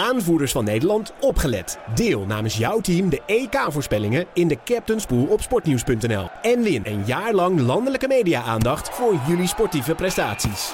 [0.00, 1.78] Aanvoerders van Nederland, opgelet.
[1.94, 6.28] Deel namens jouw team de EK-voorspellingen in de Captain's Pool op sportnieuws.nl.
[6.42, 10.72] En win een jaar lang landelijke media-aandacht voor jullie sportieve prestaties.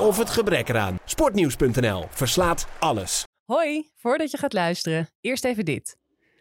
[0.00, 0.98] Of het gebrek eraan.
[1.04, 3.24] Sportnieuws.nl verslaat alles.
[3.44, 5.96] Hoi, voordat je gaat luisteren, eerst even dit.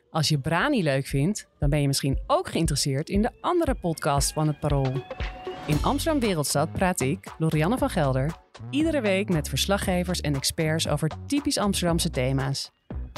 [0.09, 4.33] Als je Brani leuk vindt, dan ben je misschien ook geïnteresseerd in de andere podcast
[4.33, 5.03] van het Parool.
[5.67, 11.09] In Amsterdam Wereldstad praat ik, Lorianne van Gelder, iedere week met verslaggevers en experts over
[11.27, 12.71] typisch Amsterdamse thema's.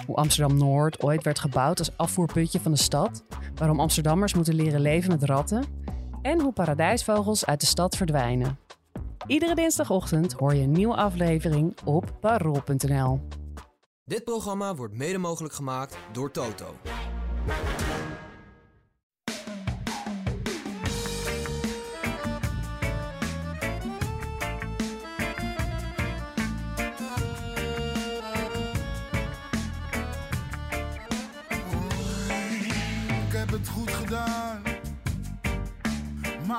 [0.05, 3.23] Hoe Amsterdam Noord ooit werd gebouwd als afvoerputje van de stad,
[3.55, 5.63] waarom Amsterdammers moeten leren leven met ratten
[6.21, 8.60] en hoe paradijsvogels uit de stad verdwijnen.
[9.27, 13.19] Iedere dinsdagochtend hoor je een nieuwe aflevering op parool.nl.
[14.05, 16.75] Dit programma wordt mede mogelijk gemaakt door Toto.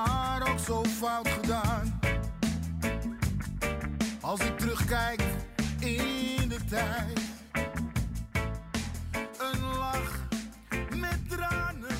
[0.05, 1.99] Maar ook zo fout gedaan.
[4.21, 5.21] Als ik terugkijk
[5.79, 7.19] in de tijd,
[9.37, 10.27] een lach
[10.95, 11.95] met tranen.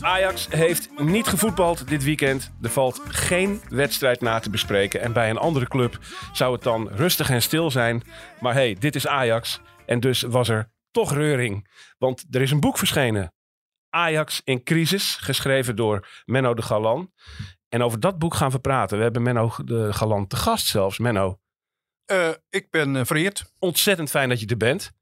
[0.00, 2.50] Ajax heeft niet gevoetbald dit weekend.
[2.62, 5.00] Er valt geen wedstrijd na te bespreken.
[5.00, 5.98] En bij een andere club
[6.32, 8.02] zou het dan rustig en stil zijn.
[8.40, 9.60] Maar hey, dit is Ajax.
[9.86, 11.68] En dus was er toch reuring.
[11.98, 13.32] Want er is een boek verschenen.
[13.98, 17.12] Ajax in crisis, geschreven door Menno de Galan.
[17.68, 18.96] En over dat boek gaan we praten.
[18.96, 20.98] We hebben Menno de Galan te gast zelfs.
[20.98, 21.38] Menno,
[22.04, 23.52] Eh, ik ben uh, vereerd.
[23.58, 24.92] ontzettend fijn dat je er bent.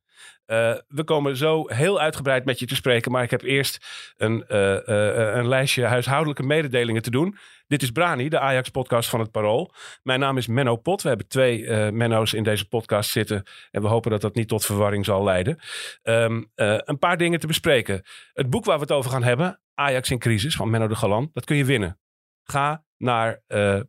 [0.47, 3.13] Eh, we komen zo heel uitgebreid met je te spreken.
[3.13, 7.37] Maar ik heb eerst een, eh, eh, een lijstje huishoudelijke mededelingen te doen.
[7.67, 9.73] Dit is Brani, de Ajax-podcast van het Parool.
[10.03, 11.03] Mijn naam is Menno Pot.
[11.03, 13.43] We hebben twee Menno's in deze podcast zitten.
[13.71, 15.59] En we hopen dat dat niet tot verwarring zal leiden.
[16.03, 18.03] Ehm, eh, een paar dingen te bespreken.
[18.33, 21.31] Het boek waar we het over gaan hebben, Ajax in crisis van Menno de Galan.
[21.33, 22.01] Dat kun je winnen.
[22.43, 23.43] Ga naar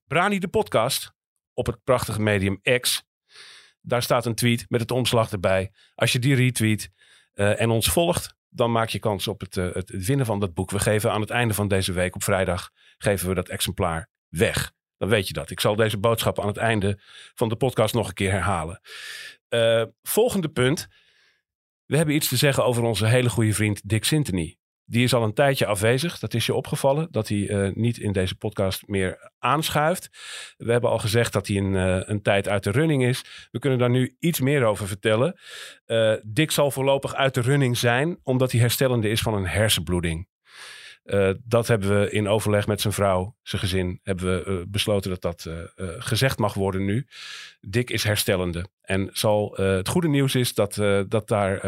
[0.08, 1.14] Brani, de podcast,
[1.54, 3.07] op het prachtige medium X.
[3.88, 5.72] Daar staat een tweet met het omslag erbij.
[5.96, 6.92] Als je die retweet
[7.34, 10.54] eh, en ons volgt, dan maak je kans op het, eh, het, winnen van dat
[10.54, 10.72] boek.
[10.72, 14.72] We geven aan het einde van deze week, op vrijdag, geven we dat exemplaar weg.
[14.98, 15.50] Dan weet je dat.
[15.50, 17.00] Ik zal deze boodschap aan het einde
[17.34, 18.82] van de podcast nog een keer herhalen.
[19.48, 20.88] Eh, volgende punt.
[21.86, 24.58] We hebben iets te zeggen over onze hele goede vriend Dick Sintony.
[24.90, 26.20] Die is al een tijdje afwezig.
[26.20, 27.08] Dat is je opgevallen.
[27.12, 30.10] Dat hij eh, niet in deze podcast meer aanschuift.
[30.58, 33.48] We hebben al gezegd dat hij een, eh, een tijd uit de running is.
[33.52, 35.40] We kunnen daar nu iets meer over vertellen.
[35.86, 38.20] Eh, Dick zal voorlopig uit de running zijn.
[38.24, 40.28] Omdat hij herstellende is van een hersenbloeding.
[41.44, 45.50] Dat hebben we in overleg met zijn vrouw, zijn gezin, hebben we besloten dat dat
[45.98, 47.08] gezegd mag worden nu.
[47.62, 48.66] Dick is herstellende.
[48.82, 50.74] En zal, het goede nieuws is dat,
[51.08, 51.62] dat daar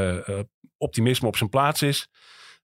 [0.77, 2.09] optimisme op zijn plaats is.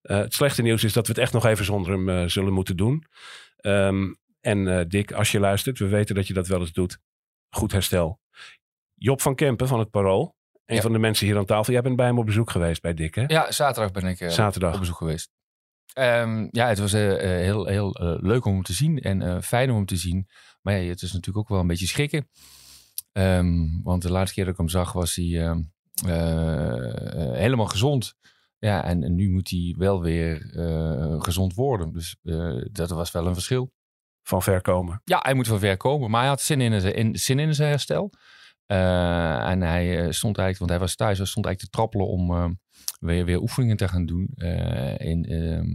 [0.05, 2.53] Eh, het slechte nieuws is dat we het echt nog even zonder hem eh, zullen
[2.53, 3.05] moeten doen.
[3.57, 6.97] Ehm, en eh, Dick, als je luistert, we weten dat je dat wel eens doet.
[7.49, 8.19] Goed herstel.
[8.95, 10.35] Job van Kempen van het Parool.
[10.65, 10.81] Een Ja.
[10.81, 11.73] van de mensen hier aan tafel.
[11.73, 13.23] Jij bent bij hem op bezoek geweest bij Dick, hè?
[13.27, 14.73] Ja, zaterdag ben ik Zaterdag.
[14.73, 15.31] op bezoek geweest.
[15.93, 19.85] Ehm, ja, het was heel, heel leuk om hem te zien en fijn om hem
[19.85, 20.27] te zien.
[20.61, 22.29] Maar ja, het is natuurlijk ook wel een beetje schrikken.
[23.11, 25.55] Ehm, want de laatste keer dat ik hem zag was hij
[27.33, 28.15] helemaal gezond.
[28.57, 31.93] Ja, en, en nu moet hij wel weer eh, gezond worden.
[31.93, 33.73] Dus eh, dat was wel een verschil.
[34.27, 35.01] Van ver komen.
[35.03, 36.09] Ja, hij moet van ver komen.
[36.09, 38.11] Maar hij had zin in zijn, in, zin in zijn herstel.
[38.65, 42.57] Eh, en hij stond eigenlijk, want hij was thuis, hij stond eigenlijk te trappelen om
[42.99, 44.27] weer, weer oefeningen te gaan doen
[44.97, 45.67] in ehm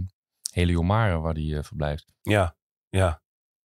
[0.50, 2.12] Heliomare, waar hij verblijft.
[2.22, 2.56] Ja,
[2.88, 3.22] ja.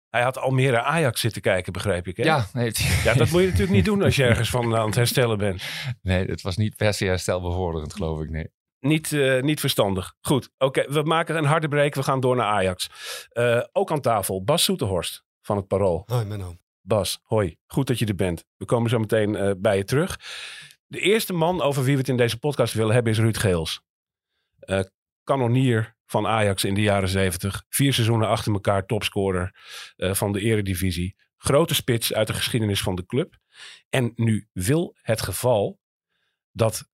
[0.10, 2.18] Hij had Almere Ajax zitten kijken, begreep ik.
[2.18, 2.24] Hè?
[2.24, 2.72] Ja, nee,
[3.04, 5.64] Ja, dat moet je natuurlijk niet doen als je ergens van aan het herstellen bent.
[6.02, 8.30] nee, het was niet per se herstelbevorderend, geloof ik.
[8.30, 8.52] Nee.
[8.80, 10.16] Niet, eh, niet verstandig.
[10.22, 10.92] Goed, oké.
[10.92, 11.96] we maken een harde break.
[11.96, 12.90] We gaan door naar Ajax.
[13.30, 16.04] Eh, ook aan tafel, Bas Soeterhorst van het Parool.
[16.06, 16.56] Hoi Menno.
[16.82, 17.58] Bas, hoi.
[17.68, 18.46] Goed dat je er bent.
[18.58, 20.20] We komen zo meteen eh, bij je terug.
[20.88, 23.84] De eerste man over wie we het in deze podcast willen hebben is Ruud Geels.
[25.24, 27.64] Kanonier van Ajax in de jaren zeventig.
[27.70, 29.56] Vier seizoenen achter elkaar topscorer
[29.96, 31.16] van de eredivisie.
[31.38, 33.38] Grote spits uit de geschiedenis van de club.
[33.90, 35.80] En nu wil het geval
[36.52, 36.90] dat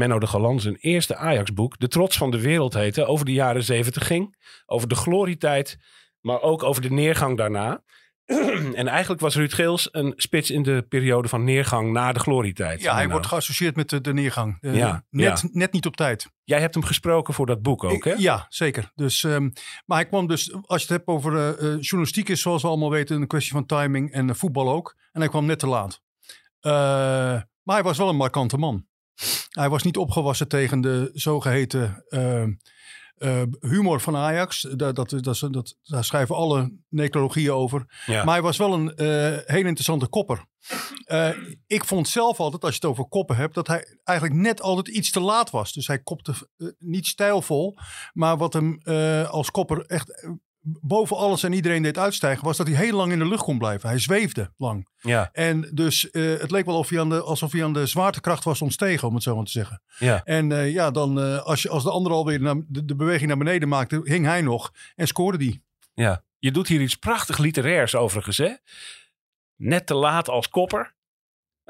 [0.00, 3.64] Menno de Galan zijn eerste Ajax-boek, De Trots van de Wereld heette, over de jaren
[3.64, 4.36] zeventig ging.
[4.66, 5.78] Over de glorietijd,
[6.20, 7.82] maar ook over de neergang daarna.
[8.80, 12.82] en eigenlijk was Ruud Geels een spits in de periode van neergang na de glorietijd.
[12.82, 14.58] Ja, hij wordt geassocieerd met de, de neergang.
[14.60, 15.48] Eh, Ja, net, ja.
[15.52, 16.26] net niet op tijd.
[16.44, 18.12] Jij hebt hem gesproken voor dat boek ook, hè?
[18.12, 18.90] Ja, zeker.
[18.94, 19.50] Dus, ehm,
[19.86, 22.68] maar hij kwam dus, als je het hebt over eh, eh, journalistiek is zoals we
[22.68, 24.96] allemaal weten een kwestie van timing en voetbal ook.
[25.12, 26.02] En hij kwam net te laat.
[27.62, 28.88] Maar hij was wel een markante man.
[29.50, 32.42] Hij was niet opgewassen tegen de zogeheten eh,
[33.20, 34.60] eh, humor van Ajax.
[34.60, 38.02] Dat, dat, dat, dat, daar schrijven alle necrologieën over.
[38.06, 38.24] Ja.
[38.24, 39.06] Maar hij was wel een eh,
[39.44, 40.44] heel interessante kopper.
[41.04, 41.30] Eh,
[41.66, 44.88] ik vond zelf altijd, als je het over koppen hebt, dat hij eigenlijk net altijd
[44.88, 45.72] iets te laat was.
[45.72, 47.76] Dus hij kopte eh, niet stijlvol.
[48.12, 48.80] Maar wat hem
[49.26, 50.28] als kopper echt
[50.62, 53.58] boven alles en iedereen deed uitstijgen, was dat hij heel lang in de lucht kon
[53.58, 53.88] blijven.
[53.88, 54.88] Hij zweefde lang.
[55.00, 57.86] Ja, En dus eh, het leek wel of hij aan de, alsof hij aan de
[57.86, 59.82] zwaartekracht was ontstegen, om het zo maar te zeggen.
[59.98, 60.24] ja.
[60.24, 63.28] En eh, ja, dan eh, als, je, als de ander alweer naar, de, de beweging
[63.28, 65.62] naar beneden maakte, hing hij nog en scoorde die.
[65.94, 66.22] ja.
[66.38, 68.52] Je doet hier iets prachtig literairs overigens, hè?
[69.56, 70.94] Net te laat als kopper.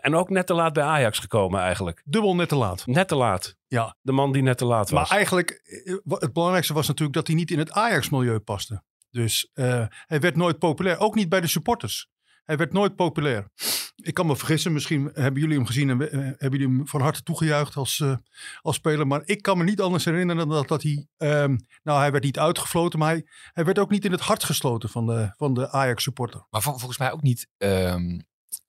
[0.01, 2.03] En ook net te laat bij Ajax gekomen eigenlijk.
[2.05, 2.87] Dubbel net te laat.
[2.87, 3.57] Net te laat.
[3.67, 3.97] Ja.
[4.01, 5.09] De man die net te laat was.
[5.09, 8.83] Maar eigenlijk, eh, het belangrijkste was natuurlijk dat hij niet in het Ajax-milieu paste.
[9.11, 10.99] Dus eh, hij werd nooit populair.
[10.99, 12.09] Ook niet bij de supporters.
[12.45, 13.49] Hij werd nooit populair.
[13.97, 17.01] Ik kan me vergissen, misschien hebben jullie hem gezien en eh, hebben jullie hem van
[17.01, 18.17] harte toegejuicht als, eh,
[18.61, 19.07] als speler.
[19.07, 22.25] Maar ik kan me niet anders herinneren dan dat, dat hij, ehm, nou hij werd
[22.25, 25.55] niet uitgefloten, maar hij, hij werd ook niet in het hart gesloten van de, van
[25.55, 26.47] de Ajax-supporter.
[26.51, 28.19] Maar vol- volgens mij ook niet ehm,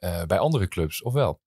[0.02, 1.42] eh, bij andere clubs, of wel?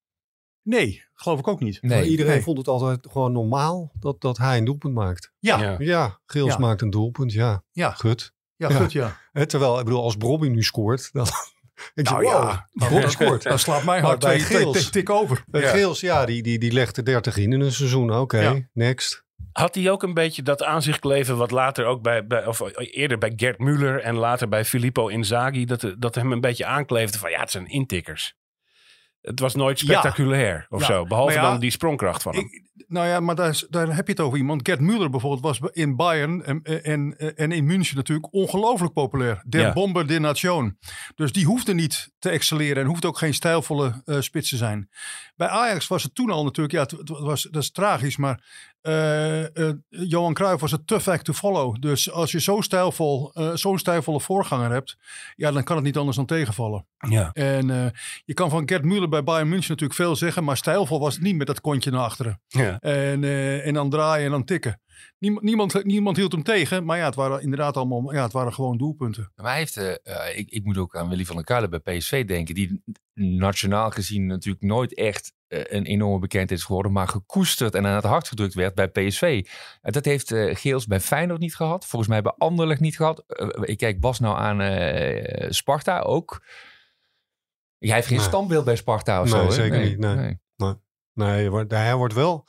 [0.62, 1.82] Nee, geloof ik ook niet.
[1.82, 1.98] Nee.
[1.98, 2.42] Maar iedereen nee.
[2.42, 5.32] vond het altijd gewoon normaal dat, dat hij een doelpunt maakt.
[5.38, 6.20] Ja, Ja.
[6.26, 6.58] Geels Ja.
[6.58, 7.62] maakt een doelpunt, ja.
[7.72, 8.32] ja, Gut.
[8.56, 8.74] ja, Ja.
[8.76, 9.16] goed ja.
[9.46, 11.26] Terwijl, ik bedoel, als Bobby nu scoort, dan...
[11.94, 13.42] ik Nou zeg, wow, ja, Bobby scoort.
[13.42, 15.44] Dan slaat mijn hart bij twee, Geels- tik over.
[15.46, 18.12] Bij Geels, ja, die, die, die legt er 30 in in een seizoen.
[18.14, 18.68] Oké, Ja.
[18.72, 19.22] next.
[19.52, 23.18] Had hij ook een beetje dat aanzicht kleven wat later ook bij, bij of eerder
[23.18, 27.30] bij Gert Muller en later bij Filippo Inzaghi, dat, dat hem een beetje aankleefde van
[27.30, 28.34] ja, het zijn intikkers.
[29.24, 29.86] Het was nooit Ja.
[29.86, 30.86] spectaculair of Ja.
[30.86, 32.44] zo, behalve ja, dan die sprongkracht van hem.
[32.44, 34.68] Ik, nou ja, maar daar, daar heb je het over iemand.
[34.68, 39.42] Gerd Müller bijvoorbeeld was in Bayern en, en, en in München natuurlijk ongelooflijk populair.
[39.46, 39.72] Der Ja.
[39.72, 40.78] bomber de nation.
[41.14, 44.88] Dus die hoefde niet te excelleren en hoefde ook geen stijlvolle eh, spits te zijn.
[45.36, 48.42] Bij Ajax was het toen al natuurlijk, ja, het, het was, dat is tragisch, maar
[48.84, 51.80] eh, eh, Johan Cruijff was het tough act to follow.
[51.80, 54.96] Dus als je zo stijlvol, eh, zo'n stijlvolle voorganger hebt,
[55.36, 56.86] ja, dan kan het niet anders dan tegenvallen.
[57.08, 57.32] ja.
[57.32, 57.86] En eh,
[58.24, 61.22] je kan van Gerd Müller bij Bayern München natuurlijk veel zeggen, maar stijlvol was het
[61.22, 62.40] niet met dat kontje naar achteren.
[62.46, 62.78] Ja.
[62.78, 64.80] En, eh, en dan draaien en dan tikken.
[65.18, 68.52] Niemand, niemand, niemand hield hem tegen, maar ja, het waren inderdaad allemaal, ja, het waren
[68.52, 69.32] gewoon doelpunten.
[69.36, 69.76] Maar hij heeft,
[70.34, 72.54] ik, ik moet ook aan Willy van der Kuilen bij PSV denken.
[72.54, 72.82] Die
[73.14, 76.92] nationaal gezien natuurlijk nooit echt een enorme bekendheid is geworden.
[76.92, 79.46] Maar gekoesterd en aan het hart gedrukt werd bij PSV.
[79.82, 81.86] Eh, dat heeft eh, Geels bij Feyenoord niet gehad.
[81.86, 83.24] Volgens mij bij Anderlecht niet gehad.
[83.26, 86.42] Eh, ik kijk Bas nou aan eh, Sparta ook.
[87.78, 88.26] Hij heeft geen Nee.
[88.26, 89.46] standbeeld bij Sparta of Nee, zo.
[89.46, 89.52] hè?
[89.52, 90.38] zeker niet, nee.
[91.14, 92.46] Nee, hij wordt- hij wordt wel...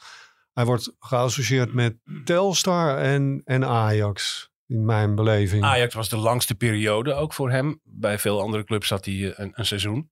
[0.53, 4.49] Hij wordt geassocieerd met Telstar en, en Ajax.
[4.67, 5.63] In mijn beleving.
[5.63, 7.79] Ajax was de langste periode ook voor hem.
[7.83, 10.11] Bij veel andere clubs zat hij eh, een, een seizoen.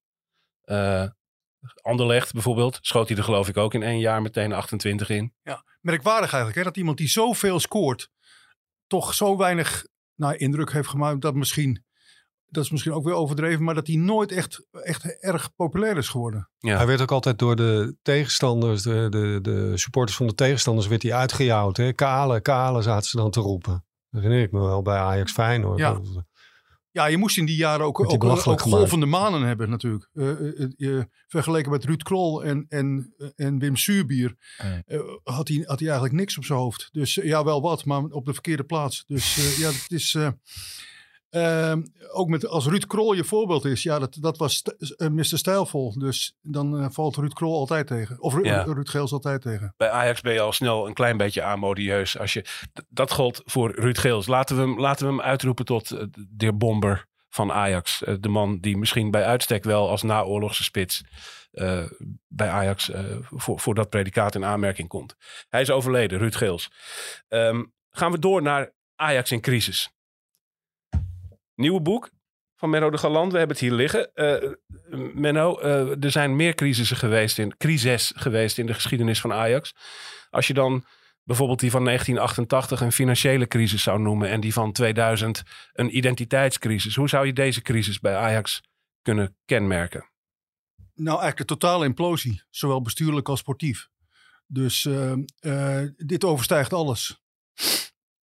[0.62, 1.06] Eh
[1.82, 5.34] Anderlecht bijvoorbeeld, schoot hij er geloof ik ook in één jaar meteen 28 in.
[5.82, 8.10] Merkwaardig eigenlijk, hè, dat iemand die zoveel scoort,
[8.88, 11.22] toch zo weinig nou, indruk heeft gemaakt.
[11.22, 11.86] Dat misschien,
[12.46, 16.10] dat is misschien ook weer overdreven, maar dat hij nooit echt, echt erg populair is
[16.10, 16.50] geworden.
[16.58, 16.78] Ja.
[16.78, 21.04] Hij werd ook altijd door de tegenstanders, de, de, de supporters van de tegenstanders, werd
[21.04, 21.78] hij uitgejouwd.
[21.78, 21.94] Hè?
[21.94, 23.86] Kale, kale zaten ze dan te roepen.
[24.10, 25.80] Dat herinner ik me wel bij Ajax Feyenoord.
[25.80, 26.00] Ja.
[26.94, 28.80] Ja, je moest in die jaren ook, hij ook, ook, belachelijk gemaakt.
[28.80, 30.10] golvende manen hebben natuurlijk.
[30.14, 35.48] Eh, eh, eh, eh, vergeleken met Ruud Krol en, en, en Wim Suurbier eh, had,
[35.48, 36.90] hij, had hij eigenlijk niks op zijn hoofd.
[36.92, 39.04] Dus eh, ja, wel wat, maar op de verkeerde plaats.
[39.08, 40.18] Dus eh, ja, het is...
[41.34, 44.68] eh, ehm, ook met, als Ruud Krol je voorbeeld is, ja, dat, dat was st-
[44.98, 45.24] eh, Mr.
[45.24, 45.94] Stijlvol.
[46.00, 48.22] Dus dan eh, valt Ruud Krol altijd tegen.
[48.22, 48.64] Of Ru- Ja.
[48.64, 49.74] Ruud Geels altijd tegen.
[49.78, 52.18] Bij Ajax ben je al snel een klein beetje amodieus.
[52.20, 52.46] Als je,
[52.90, 54.28] dat gold voor Ruud Geels.
[54.28, 58.04] Laten we hem, laten we hem uitroepen tot eh, de bomber van Ajax.
[58.04, 61.04] Eh, de man die misschien bij uitstek wel als naoorlogse spits
[61.52, 61.84] eh,
[62.28, 65.16] bij Ajax eh, voor, voor dat predicaat in aanmerking komt.
[65.50, 66.72] Hij is overleden, Ruud Geels.
[67.28, 69.92] Ehm, gaan we door naar Ajax in crisis.
[71.64, 72.10] Nieuwe boek
[72.56, 73.32] van Menno de Galant.
[73.32, 74.14] We hebben het hier liggen.
[74.14, 74.52] Eh,
[75.14, 79.76] Menno, eh, er zijn meer crisissen geweest in, crises geweest in de geschiedenis van Ajax.
[80.30, 80.86] Als je dan
[81.24, 85.44] bijvoorbeeld die van 1988 een financiële crisis zou noemen en die van 2000
[85.74, 86.96] een identiteitscrisis.
[86.96, 88.62] Hoe zou je deze crisis bij Ajax
[89.02, 90.10] kunnen kenmerken?
[90.94, 92.42] Nou, eigenlijk een totale implosie.
[92.50, 93.90] Zowel bestuurlijk als sportief.
[94.48, 97.22] Dus eh, dit overstijgt alles.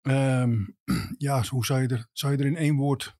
[0.01, 0.55] Ehm,
[1.27, 3.19] ja, hoe zou je, er, zou je er in één woord...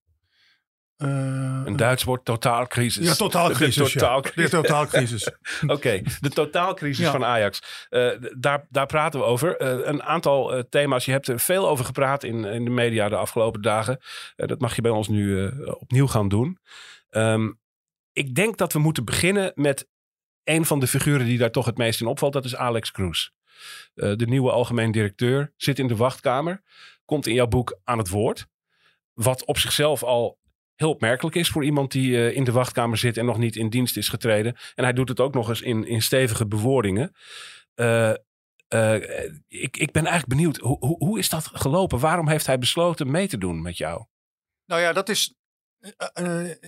[1.01, 3.05] eh, Een Duits woord totaalcrisis.
[3.05, 3.75] ja, totaalcrisis.
[3.75, 3.89] De ja.
[3.89, 4.49] totaalcrisis.
[4.49, 5.29] De totaalcrisis.
[5.75, 7.11] Oké, de totaalcrisis Ja.
[7.11, 7.85] van Ajax.
[7.89, 9.57] Eh, daar, daar praten we over.
[9.57, 11.05] Eh, een aantal thema's.
[11.05, 13.99] Je hebt er veel over gepraat in, in de media de afgelopen dagen.
[14.35, 16.57] Dat mag je bij ons nu opnieuw gaan doen.
[17.09, 17.51] Ehm,
[18.13, 19.87] ik denk dat we moeten beginnen met
[20.43, 22.33] een van de figuren die daar toch het meest in opvalt.
[22.33, 23.29] Dat is Alex Cruz.
[23.93, 26.61] de nieuwe algemeen directeur, zit in de wachtkamer.
[27.05, 28.47] Komt in jouw boek aan het woord.
[29.13, 30.39] Wat op zichzelf al
[30.81, 33.69] heel opmerkelijk is voor iemand die eh, in de wachtkamer zit en nog niet in
[33.69, 34.55] dienst is getreden.
[34.75, 37.15] En hij doet het ook nog eens in, in stevige bewoordingen.
[37.73, 38.09] Eh,
[38.67, 38.95] eh,
[39.47, 41.99] ik, ik ben eigenlijk benieuwd, hoe, hoe, hoe is dat gelopen?
[41.99, 44.05] Waarom heeft hij besloten mee te doen met jou?
[44.65, 45.35] Nou ja, dat is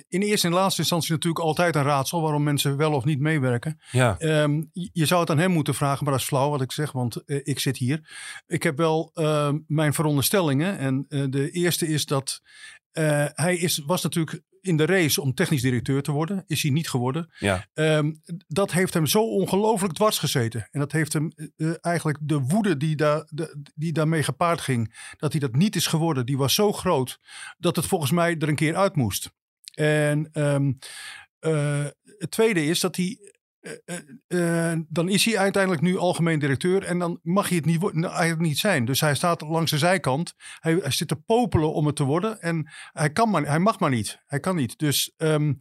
[0.08, 3.80] in eerste en laatste instantie natuurlijk altijd een raadsel waarom mensen wel of niet meewerken.
[3.92, 6.72] Ja, Ehm, je zou het aan hem moeten vragen, maar dat is flauw wat ik
[6.72, 8.10] zeg, want ik zit hier.
[8.48, 10.78] Ik heb wel ehm, mijn veronderstellingen.
[10.78, 12.42] En de eerste is dat
[12.94, 16.44] eh, hij is, was natuurlijk in de race om technisch directeur te worden.
[16.48, 17.34] Is hij niet geworden.
[17.40, 18.14] ja, Ehm,
[18.48, 20.68] dat heeft hem zo ongelooflijk dwars gezeten.
[20.72, 25.14] En dat heeft hem eh, eigenlijk de woede die, daar de, die daarmee gepaard ging,
[25.18, 27.20] dat hij dat niet is geworden, die was zo groot
[27.58, 29.32] dat het volgens mij er een keer uit moest.
[29.74, 30.72] En ehm,
[31.40, 31.86] eh,
[32.18, 33.32] het tweede is dat hij.
[33.64, 37.66] Eh, eh, eh, dan is hij uiteindelijk nu algemeen directeur en dan mag hij het
[37.66, 38.86] niet, nou, eigenlijk niet zijn.
[38.86, 40.34] Dus hij staat langs de zijkant.
[40.60, 43.90] Hij, zit te popelen om het te worden en hij, kan maar, hij mag maar
[43.90, 44.22] niet.
[44.26, 44.78] Hij kan niet.
[44.78, 45.54] Dus ehm,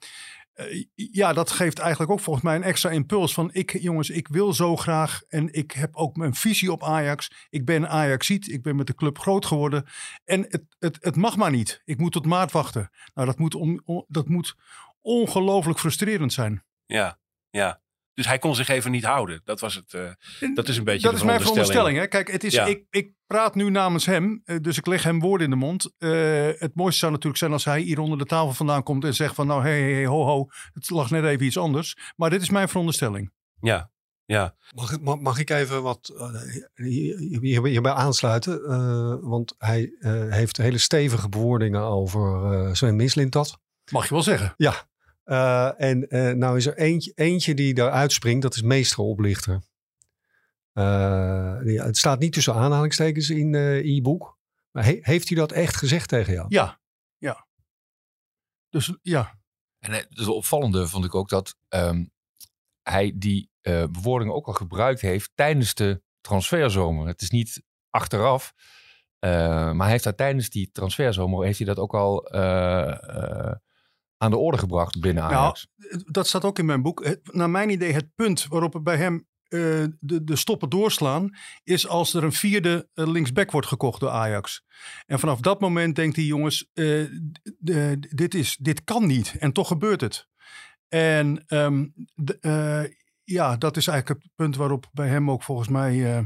[0.53, 4.29] eh, ja, dat geeft eigenlijk ook volgens mij een extra impuls van ik, jongens, ik
[4.29, 7.47] wil zo graag en ik heb ook mijn visie op Ajax.
[7.51, 9.85] Ik ben Ajaxiet, ik ben met de club groot geworden
[10.25, 11.83] en het, het, het mag maar niet.
[11.85, 12.91] Ik moet tot maart wachten.
[13.15, 14.57] Nou, dat moet, dat moet
[15.01, 16.65] ongelooflijk frustrerend zijn.
[16.87, 17.19] ja,
[17.51, 17.82] ja.
[18.15, 19.41] Dus hij kon zich even niet houden.
[19.45, 19.95] Dat was het.
[19.95, 21.99] eh, dat is een beetje Dat de is mijn veronderstelling.
[21.99, 22.07] Hè?
[22.07, 22.65] Kijk, het is, Ja.
[22.67, 25.93] ik, ik praat nu namens hem, eh, dus ik leg hem woorden in de mond.
[25.99, 26.11] Eh,
[26.59, 29.35] het mooiste zou natuurlijk zijn als hij hier onder de tafel vandaan komt en zegt
[29.35, 31.97] van nou, hé, hey, hey, ho, ho, het lag net even iets anders.
[32.17, 33.33] Maar dit is mijn veronderstelling.
[33.61, 33.91] Ja,
[34.25, 36.31] ja, Mag, ik- mag, mag ik even wat eh,
[36.75, 38.65] hier- hier- hierbij aansluiten?
[38.65, 43.59] Eh, want hij eh, heeft hele stevige bewoordingen over eh Sven Mislintat.
[43.93, 44.55] Mag je wel zeggen.
[44.57, 44.91] Ja.
[45.25, 49.63] Eh, en eh, nou is er eentje, eentje die daar uitspringt, dat is meesteroplichter.
[50.73, 54.39] Eh, die- het staat niet tussen aanhalingstekens in, eh, boek.
[54.71, 56.47] Maar he- heeft hij dat echt gezegd tegen jou?
[56.49, 56.81] Ja,
[57.19, 57.47] ja.
[58.69, 59.41] Dus ja,
[59.79, 62.05] En het het opvallende vond ik ook dat ehm,
[62.83, 67.07] hij die eh bewoordingen ook al gebruikt heeft tijdens de transferzomer.
[67.07, 68.53] Het is niet achteraf,
[69.19, 69.31] eh,
[69.73, 73.57] maar hij heeft daar tijdens die transferzomer heeft hij dat ook al eh, eh,
[74.23, 75.69] aan de orde gebracht binnen Nou, Ajax.
[76.05, 77.05] dat staat ook in mijn boek.
[77.05, 79.59] Het- naar mijn idee, het punt waarop er bij hem eh,
[80.01, 81.31] de, de stoppen doorslaan,
[81.65, 84.65] is als er een vierde eh, linksback wordt gekocht door Ajax.
[85.07, 87.05] En vanaf dat moment denkt hij, jongens, eh,
[87.99, 89.35] dit, is, dit kan niet.
[89.39, 90.29] En toch gebeurt het.
[90.89, 91.87] En ehm,
[92.41, 92.83] eh,
[93.25, 96.25] ja, dat is eigenlijk het punt waarop bij hem ook volgens mij eh,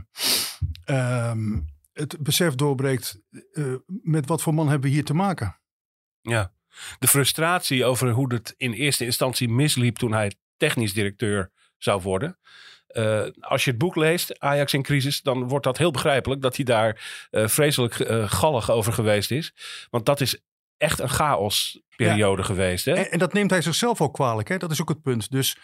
[0.84, 1.60] ehm,
[1.92, 3.20] het besef doorbreekt.
[3.52, 5.60] eh, met wat voor man hebben we hier te maken?
[6.20, 6.54] ja.
[6.98, 12.38] De frustratie over hoe het in eerste instantie misliep toen hij technisch directeur zou worden.
[12.86, 16.56] Eh, als je het boek leest, Ajax in crisis, dan wordt dat heel begrijpelijk dat
[16.56, 19.54] hij daar eh, vreselijk eh, gallig over geweest is.
[19.90, 20.42] Want dat is
[20.76, 22.84] echt een chaosperiode geweest.
[22.84, 22.92] Hè?
[22.92, 24.48] En, en dat neemt hij zichzelf ook kwalijk.
[24.48, 24.56] Hè?
[24.56, 25.30] Dat is ook het punt.
[25.30, 25.56] Dus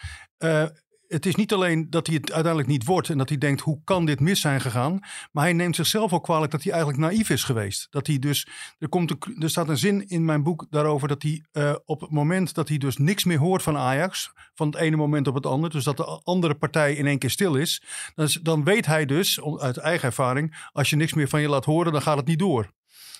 [1.13, 3.81] het is niet alleen dat hij het uiteindelijk niet wordt en dat hij denkt hoe
[3.83, 4.99] kan dit mis zijn gegaan.
[5.31, 7.87] Maar hij neemt zichzelf ook kwalijk dat hij eigenlijk naïef is geweest.
[7.89, 11.21] Dat hij dus, er, komt een, er staat een zin in mijn boek daarover dat
[11.21, 14.75] hij eh, op het moment dat hij dus niks meer hoort van Ajax, van het
[14.75, 17.83] ene moment op het andere, dus dat de andere partij in één keer stil is,
[18.15, 21.65] dan, dan weet hij dus, uit eigen ervaring, als je niks meer van je laat
[21.65, 22.71] horen, dan gaat het niet door.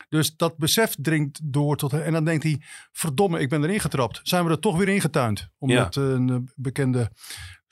[0.09, 1.93] Dus dat besef dringt door tot.
[1.93, 4.19] En dan denkt hij: verdomme, ik ben erin getrapt.
[4.23, 5.50] Zijn we er toch weer ingetuind?
[5.57, 5.83] Om Ja.
[5.83, 7.12] met een eh, bekende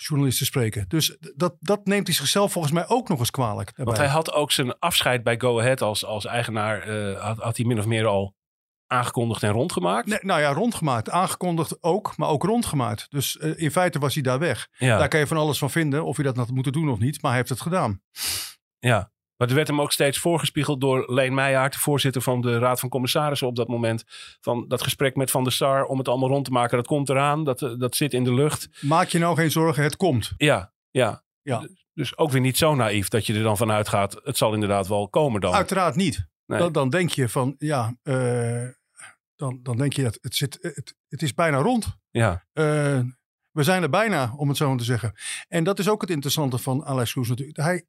[0.08, 0.86] journalist te spreken.
[0.88, 3.67] Dus dat, dat neemt hij zichzelf volgens mij ook nog eens kwalijk.
[3.67, 3.86] daarbij.
[3.86, 7.58] Want hij had ook zijn afscheid bij Go Ahead als, als eigenaar, eh, had, had
[7.58, 8.36] hij min of meer al
[8.88, 10.08] aangekondigd en rondgemaakt.
[10.08, 11.10] Nee, nou ja, rondgemaakt.
[11.10, 13.05] Aangekondigd ook, maar ook rondgemaakt.
[13.10, 14.67] Dus eh, in feite was hij daar weg.
[14.77, 17.00] Ja, Daar kan je van alles van vinden, of je dat had moeten doen of
[17.00, 17.22] niet.
[17.22, 18.01] Maar hij heeft het gedaan.
[18.79, 19.12] ja.
[19.42, 22.80] Maar er werd hem ook steeds voorgespiegeld door Leen Meijaard, de voorzitter van de Raad
[22.80, 24.04] van Commissarissen op dat moment.
[24.42, 26.78] Van dat gesprek met Van der Sar om het allemaal rond te maken.
[26.78, 28.70] Dat komt eraan, dat, eh, dat zit in de lucht.
[28.82, 30.34] Maak je nou geen zorgen, het komt.
[30.38, 31.24] Ja, ja.
[31.42, 31.68] Ja.
[31.94, 34.20] Dus ook weer niet zo naïef dat je er dan vanuit gaat.
[34.24, 35.54] Het zal inderdaad wel komen dan.
[35.54, 36.28] Uiteraard niet.
[36.46, 36.60] Nee.
[36.60, 38.68] Dan, dan denk je van, ja, eh,
[39.36, 41.98] dan, dan denk je dat het, zit, het, het is bijna rond.
[42.12, 43.00] Ja, Eh,
[43.52, 45.14] we zijn er bijna, om het zo maar te zeggen.
[45.48, 47.58] En dat is ook het interessante van Alex Kroes natuurlijk.
[47.58, 47.86] Hij,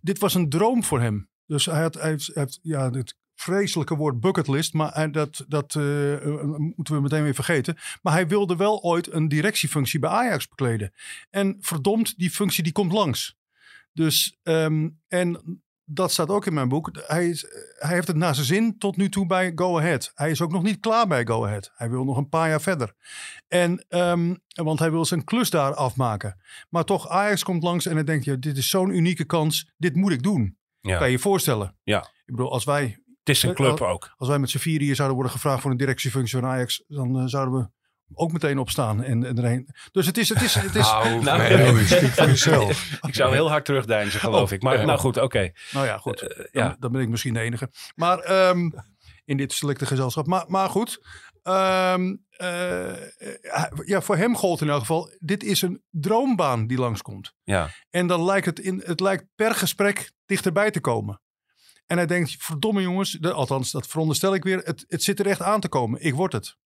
[0.00, 1.28] dit was een droom voor hem.
[1.46, 6.24] Dus hij had, hij heeft, ja, het vreselijke woord bucketlist, maar dat, dat eh,
[6.76, 7.76] moeten we meteen weer vergeten.
[8.02, 10.92] Maar hij wilde wel ooit een directiefunctie bij Ajax bekleden.
[11.30, 13.36] En verdomd, die functie die komt langs.
[13.92, 16.90] Dus, ehm, en dat staat ook in mijn boek.
[17.06, 17.46] Hij, is,
[17.78, 20.12] hij heeft het naar zijn zin tot nu toe bij Go Ahead.
[20.14, 21.72] Hij is ook nog niet klaar bij Go Ahead.
[21.74, 22.94] Hij wil nog een paar jaar verder.
[23.48, 26.40] En, ehm, want hij wil zijn klus daar afmaken.
[26.68, 29.70] Maar toch, Ajax komt langs en dan denk je, dit is zo'n unieke kans.
[29.76, 30.56] Dit moet ik doen.
[30.80, 30.96] Ja.
[30.96, 31.76] Kan je je voorstellen?
[31.82, 32.00] Ja.
[32.00, 32.82] Ik bedoel, als wij,
[33.18, 34.14] Het is een club ook.
[34.16, 37.18] als wij met z'n vier hier zouden worden gevraagd voor een directiefunctie van Ajax, dan
[37.18, 37.68] eh, zouden we
[38.14, 39.68] ook meteen opstaan en, en erheen.
[39.92, 41.72] Dus het is, het is, het is Nou, Nou, nee.
[41.72, 42.98] Nee, spreek voor jezelf.
[43.00, 44.62] Ik zou heel hard terugdeinzen, geloof Oh, ik.
[44.62, 44.84] Maar ja.
[44.84, 45.50] nou goed, oké.
[45.72, 46.20] nou ja, goed.
[46.20, 46.76] Eh, Dan, ja.
[46.78, 47.70] dan ben ik misschien de enige.
[47.94, 48.70] Maar ehm,
[49.24, 50.26] in dit selecte gezelschap.
[50.26, 51.00] Maar, maar goed.
[51.42, 52.92] ehm, eh,
[53.84, 55.10] ja, voor hem gold in elk geval.
[55.18, 57.32] Dit is een droombaan die langskomt.
[57.42, 57.70] Ja.
[57.90, 61.20] En dan lijkt het, in, het lijkt per gesprek dichterbij te komen.
[61.86, 65.26] En hij denkt, verdomme jongens, de- althans dat veronderstel ik weer, het, het zit er
[65.26, 66.04] echt aan te komen.
[66.04, 66.56] Ik word het.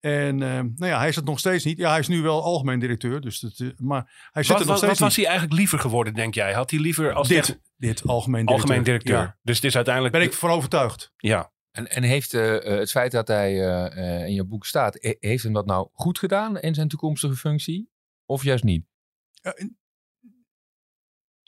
[0.00, 1.78] En eh, nou ja, hij is het nog steeds niet.
[1.78, 4.66] Ja, hij is nu wel algemeen directeur, dus dat, eh, maar hij zit Wat, er
[4.66, 6.52] nog wat, steeds wat was hij eigenlijk liever geworden, denk jij?
[6.52, 8.68] Had hij liever als Dit, dit, algemeen directeur.
[8.68, 9.16] algemeen directeur?
[9.16, 10.14] Ja, Dus het is uiteindelijk...
[10.14, 11.12] ben ik voor overtuigd.
[11.16, 11.52] Ja.
[11.70, 15.16] En, en heeft eh, het feit dat hij eh, eh, in je boek staat, he-
[15.20, 17.90] heeft hem dat nou goed gedaan in zijn toekomstige functie?
[18.26, 18.84] Of juist niet?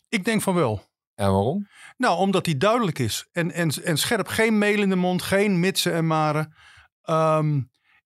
[0.08, 0.88] Ik denk van wel.
[1.14, 1.68] En waarom?
[1.96, 3.28] Nou, omdat hij duidelijk is.
[3.32, 4.26] En, en, en scherp.
[4.28, 6.54] Geen mail in de mond, geen mitsen en maren.
[7.02, 7.60] Ehm,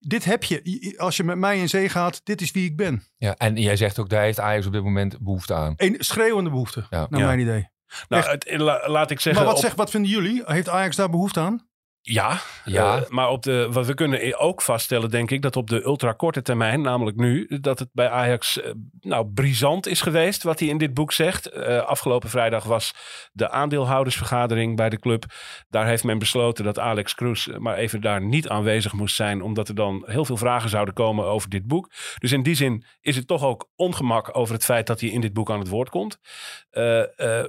[0.07, 0.95] dit heb je.
[0.97, 3.03] Als je met mij in zee gaat, dit is wie ik ben.
[3.17, 5.75] Ja, en jij zegt ook, daar heeft Ajax op dit moment behoefte aan.
[5.77, 7.07] Een schreeuwende behoefte, Ja.
[7.11, 7.27] naar Ja.
[7.27, 7.69] mijn idee.
[8.09, 8.31] Nou, Echt.
[8.51, 9.43] het, la- laat ik zeggen...
[9.45, 10.43] maar wat, op- zeg, wat vinden jullie?
[10.45, 11.69] Heeft Ajax daar behoefte aan?
[12.07, 12.97] Ja, Ja.
[12.97, 16.43] eh, maar op de, wat we kunnen ook vaststellen, denk ik, dat op de ultrakorte
[16.43, 18.71] termijn, namelijk nu, dat het bij Ajax eh,
[19.01, 21.47] nou brisant is geweest, wat hij in dit boek zegt.
[21.47, 22.95] Eh, afgelopen vrijdag was
[23.33, 25.25] de aandeelhoudersvergadering bij de club.
[25.69, 29.69] Daar heeft men besloten dat Alex Kroes maar even daar niet aanwezig moest zijn, omdat
[29.69, 31.91] er dan heel veel vragen zouden komen over dit boek.
[32.19, 35.21] Dus in die zin is het toch ook ongemak over het feit dat hij in
[35.21, 36.19] dit boek aan het woord komt.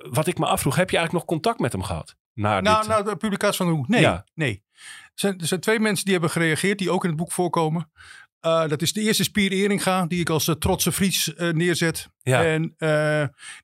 [0.09, 2.15] Wat ik me afvroeg, heb je eigenlijk nog contact met hem gehad?
[2.35, 3.85] Na Nou, dit, nou, de publicatie van hoe?
[3.87, 4.25] Nee, Ja.
[4.33, 4.63] nee.
[4.73, 7.91] Er zijn, er zijn twee mensen die hebben gereageerd, die ook in het boek voorkomen.
[8.39, 12.09] Eh, dat is de eerste Spier Eringa, die ik als eh, trotse Fries eh, neerzet.
[12.21, 12.43] Ja.
[12.43, 12.75] En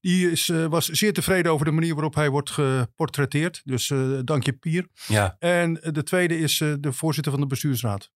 [0.01, 3.61] die is, was zeer tevreden over de manier waarop hij wordt geportretteerd.
[3.65, 4.87] Dus dank je Pier.
[5.07, 5.35] ja.
[5.39, 8.11] En de tweede is de voorzitter van de bestuursraad.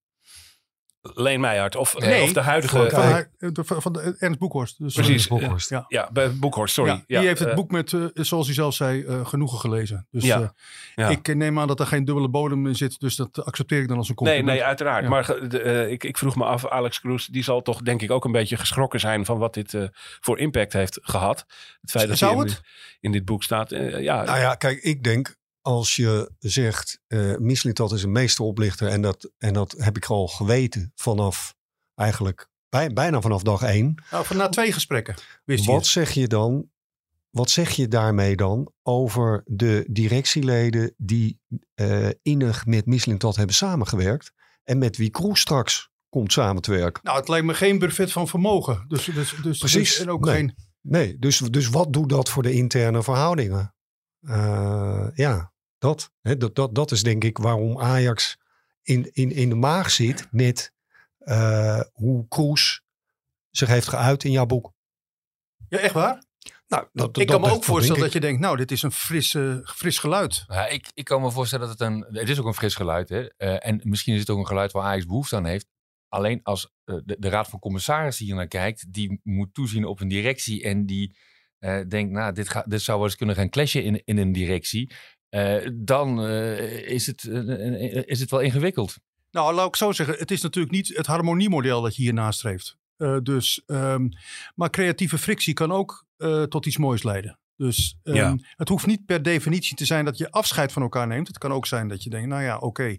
[1.14, 2.22] Leen Meijert of, Nee.
[2.22, 2.76] of de huidige...
[2.76, 4.78] Van- Van, eh, de- van, van de, Ernst Boekhorst.
[4.78, 5.24] Dus, Precies.
[5.24, 5.70] eh, Boekhorst.
[5.70, 5.84] Ja.
[5.88, 6.90] Ja, bij Boekhorst, sorry.
[6.90, 9.58] Ja, Ja, die heeft het eh, boek met, eh, zoals hij zelf zei, eh, genoegen
[9.58, 10.06] gelezen.
[10.10, 10.48] Dus Ja, eh,
[10.94, 11.08] ja.
[11.08, 13.00] ik neem aan dat er geen dubbele bodem in zit.
[13.00, 14.58] Dus dat accepteer ik dan als een Nee, compliment.
[14.58, 15.02] nee, uiteraard.
[15.02, 15.08] Ja.
[15.08, 18.10] Maar de, eh, ik, ik vroeg me af, Alex Kroes, die zal toch denk ik
[18.10, 19.82] ook een beetje geschrokken zijn van wat dit eh,
[20.20, 21.44] voor impact heeft gehad.
[21.80, 22.60] Het feit dat Zou hij in, het?
[23.00, 23.72] in dit boek staat.
[23.72, 28.88] eh, ja, Nou ja, kijk, ik denk als je zegt, eh Mislintat is een meesteroplichter
[28.88, 31.54] en dat, en dat heb ik al geweten vanaf
[31.94, 34.02] eigenlijk bij, bijna vanaf dag één.
[34.10, 36.70] Nou, na twee gesprekken wist Wat zeg je dan?
[37.30, 41.40] Wat zeg je daarmee dan over de directieleden die
[41.74, 44.32] eh, innig met Mislintat hebben samengewerkt
[44.64, 47.02] en met wie Kroes straks komt samen te werken?
[47.04, 48.84] Nou, het lijkt me geen buffet van vermogen.
[48.88, 49.90] Dus, dus, dus, Precies.
[49.90, 50.34] dus- en ook Nee.
[50.34, 50.54] geen...
[50.80, 53.74] Nee, dus, dus wat doet dat voor de interne verhoudingen?
[54.20, 56.74] Eh, ja, dat, hè, dat, dat.
[56.74, 58.38] Dat is denk ik waarom Ajax
[58.82, 60.72] in, in, in de maag zit met
[61.18, 62.82] eh, hoe Kroes
[63.50, 64.72] zich heeft geuit in jouw boek.
[65.68, 66.24] Ja, echt waar?
[66.68, 68.92] Nou, dat, ik kan me dat- ook voorstellen dat je denkt, nou, dit is een
[68.92, 70.44] fris, fris geluid.
[70.48, 72.06] Ja, ik, ik kan me voorstellen dat het een...
[72.10, 73.08] Het is ook een fris geluid.
[73.08, 73.26] Hè?
[73.36, 75.66] Eh, en misschien is het ook een geluid waar Ajax behoefte aan heeft.
[76.08, 78.92] Alleen als eh, de, de raad van commissarissen hier naar kijkt...
[78.92, 80.62] die moet toezien op een directie...
[80.62, 81.16] en die
[81.58, 84.32] eh, denkt, nou, dit, ga, dit zou wel eens kunnen gaan clashen in, in een
[84.32, 84.94] directie...
[85.28, 88.96] eh, dan eh, is, het, eh, is het wel ingewikkeld.
[89.30, 92.76] Nou, laat ik zo zeggen, het is natuurlijk niet het harmoniemodel dat je hier nastreeft.
[92.96, 94.08] Eh, dus, ehm,
[94.54, 97.38] maar creatieve frictie kan ook eh, tot iets moois leiden.
[97.56, 98.36] Dus ehm, Ja.
[98.56, 101.26] het hoeft niet per definitie te zijn dat je afscheid van elkaar neemt.
[101.28, 102.96] Het kan ook zijn dat je denkt, nou ja, oké,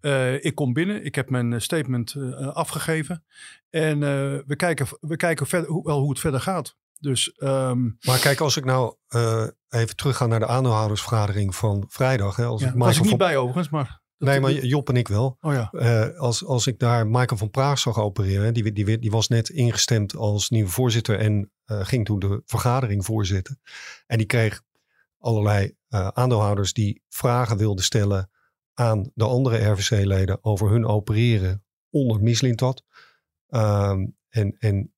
[0.00, 3.24] eh, ik kom binnen, ik heb mijn statement eh, afgegeven.
[3.70, 6.76] En eh, we kijken, we kijken verder, hoe, wel hoe het verder gaat.
[6.98, 12.36] Dus ehm, Maar kijk, als ik nou eh, even terugga naar de aandeelhoudersvergadering van vrijdag.
[12.36, 14.06] Hè, als ja, ik was ik niet van, bij overigens, maar...
[14.18, 15.36] Nee, maar Job en ik wel.
[15.40, 15.70] Oh ja.
[15.70, 19.48] Eh, als, als ik daar Michael van Praag zag opereren, die, die, die was net
[19.48, 23.60] ingestemd als nieuwe voorzitter en eh, ging toen de vergadering voorzitten.
[24.06, 24.62] En die kreeg
[25.18, 28.30] allerlei aandeelhouders die vragen wilden stellen
[28.74, 32.84] aan de andere RVC-leden over hun opereren onder Mislintat.
[33.48, 34.92] Ehm, en en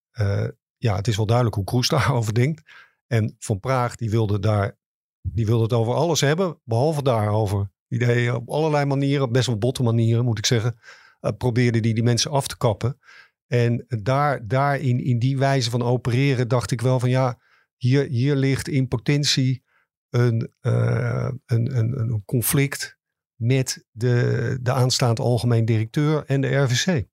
[0.81, 2.63] ja, het is wel duidelijk hoe Kroes daarover denkt.
[3.07, 4.77] En Van Praag die wilde, daar,
[5.23, 7.71] die wilde het over alles hebben, behalve daarover.
[7.89, 10.79] Deed op allerlei manieren, op best wel botte manieren moet ik zeggen,
[11.21, 12.99] eh, probeerde die die mensen af te kappen.
[13.47, 17.39] En daar, daar in, in die wijze van opereren dacht ik wel van ja,
[17.77, 19.63] hier, hier ligt in potentie
[20.11, 22.99] een, eh, een, een, een conflict
[23.35, 27.07] met de, de aanstaande algemeen directeur en de RVC.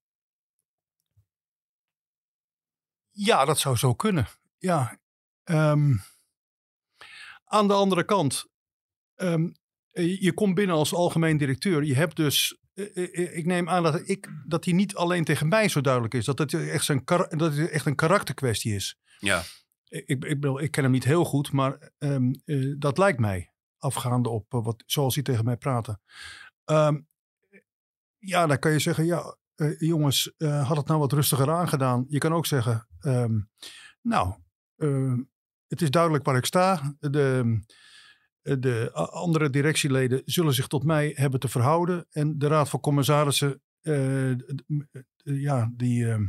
[3.18, 4.26] Ja, dat zou zo kunnen.
[4.58, 4.98] Ja.
[5.44, 5.96] Ehm,
[7.44, 8.46] aan de andere kant,
[9.14, 9.48] ehm,
[9.90, 11.84] je je komt binnen als algemeen directeur.
[11.84, 15.48] Je hebt dus, eh, eh, ik neem aan dat, ik, dat hij niet alleen tegen
[15.48, 16.24] mij zo duidelijk is.
[16.24, 18.98] Dat het echt, zijn, dat het echt een karakterkwestie is.
[19.18, 19.42] Ja.
[19.88, 23.52] Ik, ik, bedoel, ik ken hem niet heel goed, maar ehm, eh, dat lijkt mij.
[23.78, 26.00] Afgaande op eh, wat, zoals hij tegen mij praatte.
[28.18, 32.04] Ja, dan kan je zeggen, ja, eh, jongens, eh, had het nou wat rustiger aangedaan.
[32.08, 33.38] Je kan ook zeggen, ehm,
[34.02, 34.34] nou,
[34.76, 35.22] ehm,
[35.66, 36.96] het is duidelijk waar ik sta.
[37.00, 37.58] De,
[38.42, 42.06] de a- andere directieleden zullen zich tot mij hebben te verhouden.
[42.10, 44.38] En de Raad van Commissarissen, eh, eh,
[45.22, 46.26] ja, die ehm,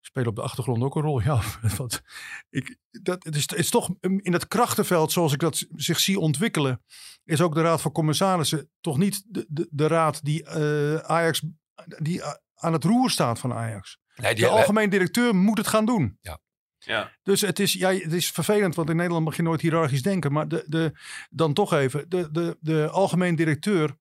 [0.00, 1.20] spelen op de achtergrond ook een rol.
[1.22, 1.40] Ja,
[2.50, 6.18] ik, dat, het, is, het is toch in het krachtenveld zoals ik dat zich zie
[6.18, 6.82] ontwikkelen,
[7.24, 11.42] is ook de Raad van Commissarissen toch niet de, de, de raad die eh, Ajax,
[11.86, 13.98] die a- aan het roer staat van Ajax.
[14.16, 16.18] Nee, De algemeen directeur moet het gaan doen.
[16.20, 17.10] Ja.
[17.22, 20.32] Dus het is, ja, het is vervelend, want in Nederland mag je nooit hiërarchisch denken.
[20.32, 20.92] Maar de, de,
[21.30, 23.96] dan toch even, de, de, de algemeen directeur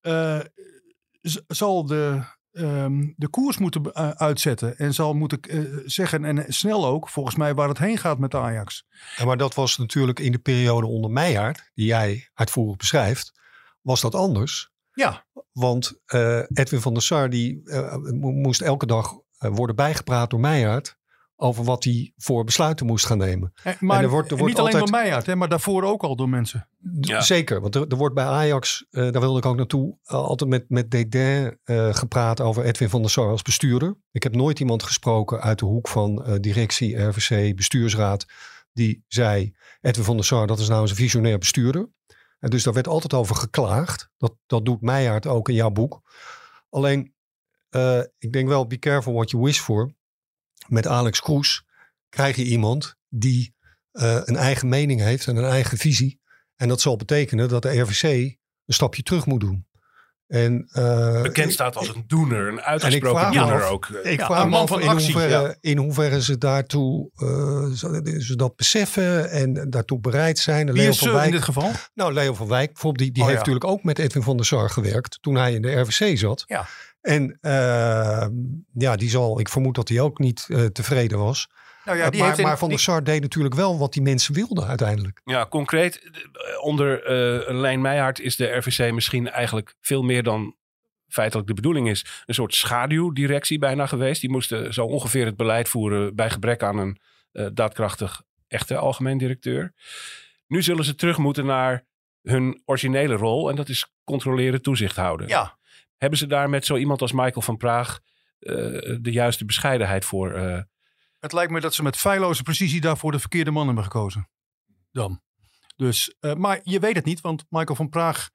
[0.00, 0.40] eh,
[1.46, 4.78] zal de, ehm, de koers moeten eh, uitzetten.
[4.78, 8.34] En zal moeten eh, zeggen, en snel ook, volgens mij, waar het heen gaat met
[8.34, 8.86] Ajax.
[9.16, 13.32] Ja, maar dat was natuurlijk in de periode onder Meijaard, die jij uitvoerig beschrijft,
[13.82, 14.70] was dat anders.
[14.98, 19.76] Ja, Want eh, Edwin van der Sar die, eh, mo- moest elke dag eh, worden
[19.76, 20.96] bijgepraat door Meijaard
[21.36, 23.52] over wat hij voor besluiten moest gaan nemen.
[23.62, 25.36] eh, maar En er wordt- er en wordt niet alleen altijd- door mij uit, hè,
[25.36, 26.68] maar daarvoor ook al door mensen.
[27.00, 27.20] Ja.
[27.20, 30.64] Zeker, want er, er wordt bij Ajax, eh, daar wilde ik ook naartoe, altijd met,
[30.68, 33.96] met Dédain eh, gepraat over Edwin van der Sar als bestuurder.
[34.12, 38.26] Ik heb nooit iemand gesproken uit de hoek van eh, directie, RVC, bestuursraad,
[38.72, 41.88] die zei, Edwin van der Sar, dat is nou eens een visionair bestuurder.
[42.38, 44.10] En dus daar werd altijd over geklaagd.
[44.16, 46.00] Dat, dat doet Meijaard ook in jouw boek.
[46.70, 47.14] Alleen,
[47.68, 49.92] eh, ik denk wel, be careful what you wish for.
[50.66, 51.64] Met Alex Kroes
[52.08, 53.54] krijg je iemand die
[53.90, 56.20] eh, een eigen mening heeft en een eigen visie.
[56.56, 59.66] En dat zal betekenen dat de RVC een stapje terug moet doen.
[60.28, 63.86] En, eh, Bekend staat als een doener, een uitgesproken doener af- ook.
[64.02, 64.12] eh.
[64.12, 65.54] ik Ja, vraag een me man af van in, actie, hoeverre, ja.
[65.60, 67.66] in hoeverre ze daartoe eh,
[68.20, 70.66] ze, dat beseffen en daartoe bereid zijn.
[70.66, 71.70] Wie Leo is van in Wijk, dit geval?
[71.94, 73.46] nou, Leo van Wijk bijvoorbeeld, die, die Oh, heeft ja.
[73.46, 76.44] natuurlijk ook met Edwin van der Sar gewerkt toen hij in de RVC zat.
[76.46, 76.66] Ja.
[77.00, 78.26] En eh,
[78.72, 81.48] ja, die zal, ik vermoed dat hij ook niet eh, tevreden was.
[81.88, 83.92] Nou ja, Eh, die maar heeft in- maar Van der Sar deed natuurlijk wel wat
[83.92, 85.20] die mensen wilden uiteindelijk.
[85.24, 90.56] Ja, concreet, eh, onder eh Lijn Meijhaard is de RVC misschien eigenlijk veel meer dan
[91.08, 92.06] feitelijk de bedoeling is.
[92.26, 94.20] Een soort schaduwdirectie bijna geweest.
[94.20, 96.98] Die moesten zo ongeveer het beleid voeren bij gebrek aan een
[97.32, 99.72] eh, daadkrachtig echte algemeen directeur.
[100.46, 101.84] Nu zullen ze terug moeten naar
[102.22, 105.28] hun originele rol en dat is controleren, toezicht houden.
[105.28, 105.56] Ja,
[105.96, 108.00] Hebben ze daar met zo iemand als Michael van Praag
[108.38, 108.54] eh,
[109.00, 110.32] de juiste bescheidenheid voor?
[111.18, 114.28] Het lijkt me dat ze met feilloze precisie daarvoor de verkeerde man hebben gekozen.
[114.92, 115.20] Dan.
[115.76, 118.30] Dus, eh, maar je weet het niet, want Michael van Praag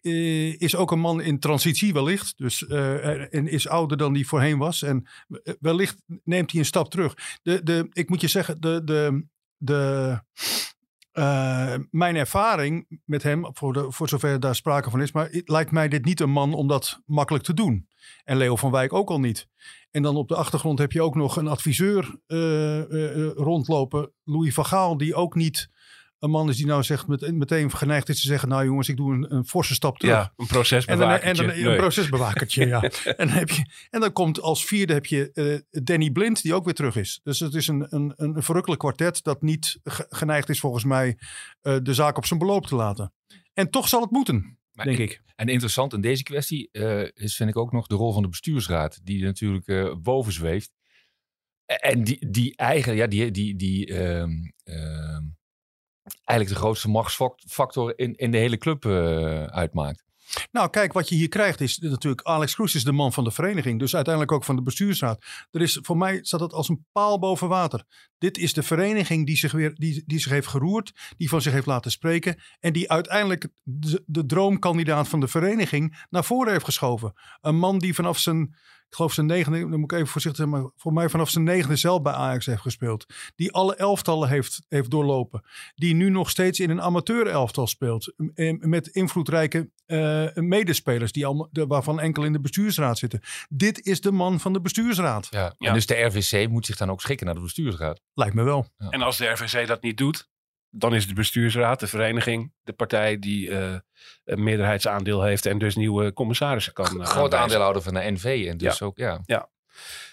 [0.00, 2.38] eh, is ook een man in transitie wellicht.
[2.38, 4.82] Dus, eh, en is ouder dan die voorheen was.
[4.82, 5.08] En
[5.60, 7.38] wellicht neemt hij een stap terug.
[7.42, 10.20] De, de, ik moet je zeggen, de, de, de,
[11.12, 15.70] eh, mijn ervaring met hem, voor, voor zover daar sprake van is, maar het lijkt
[15.70, 17.88] mij dit niet een man om dat makkelijk te doen.
[18.24, 19.48] En Leo van Wijk ook al niet.
[19.90, 24.54] En dan op de achtergrond heb je ook nog een adviseur eh, eh, rondlopen, Louis
[24.54, 25.70] van Gaal, die ook niet
[26.22, 28.96] een man is die nou zegt met, meteen geneigd is te zeggen, nou jongens, ik
[28.96, 30.14] doe een, een forse stap terug.
[30.14, 31.28] ja, een En dan, procesbewakertje.
[31.28, 32.82] en dan een procesbewakertje, ja.
[33.16, 35.32] En dan, heb je, en dan komt als vierde heb je
[35.70, 37.20] eh, Danny Blind, die ook weer terug is.
[37.22, 41.18] Dus het is een, een, een verrukkelijk kwartet dat niet ge- geneigd is volgens mij
[41.60, 43.12] eh, de zaak op zijn beloop te laten.
[43.52, 45.22] En toch zal het moeten, Maar denk ik-.
[45.36, 48.28] En interessant in deze kwestie eh, is, vind ik ook nog de rol van de
[48.28, 50.72] bestuursraad, die natuurlijk boven zweeft.
[51.66, 54.30] En die, die eigen, ja, die, die, die ehm,
[54.64, 55.22] ehm,
[56.24, 60.04] eigenlijk de grootste machtsfactor in, in de hele club eh, uitmaakt.
[60.50, 62.22] Nou, kijk, wat je hier krijgt is natuurlijk...
[62.22, 63.78] Alex Kroes is de man van de vereniging.
[63.78, 65.24] Dus uiteindelijk ook van de bestuursraad.
[65.50, 67.84] Er is, voor mij staat het als een paal boven water.
[68.18, 70.92] Dit is de vereniging die zich, weer, die, die zich heeft geroerd.
[71.16, 72.42] Die van zich heeft laten spreken.
[72.60, 77.12] En die uiteindelijk de, de droomkandidaat van de vereniging naar voren heeft geschoven.
[77.40, 78.56] Een man die vanaf zijn...
[78.92, 81.44] Ik geloof zijn negende, dan moet ik even voorzichtig zijn, maar voor mij vanaf zijn
[81.44, 83.06] negende zelf bij Ajax heeft gespeeld.
[83.36, 85.42] Die alle elftallen heeft, heeft doorlopen.
[85.74, 88.12] Die nu nog steeds in een amateur elftal speelt.
[88.60, 93.20] Met invloedrijke eh, medespelers, die allemaal, de- waarvan enkel in de bestuursraad zitten.
[93.48, 95.26] Dit is de man van de bestuursraad.
[95.30, 95.54] Ja.
[95.58, 95.68] Ja.
[95.68, 98.00] En dus de RVC moet zich dan ook schikken naar de bestuursraad.
[98.14, 98.66] Lijkt me wel.
[98.90, 100.30] En als de RVC dat niet doet,
[100.74, 103.74] dan is de bestuursraad, de vereniging, de partij die eh,
[104.24, 107.00] een meerderheidsaandeel heeft en dus nieuwe commissarissen kan.
[107.00, 108.46] eh, Groot aandeelhouder van de NV.
[108.48, 109.20] En dus ook, ja.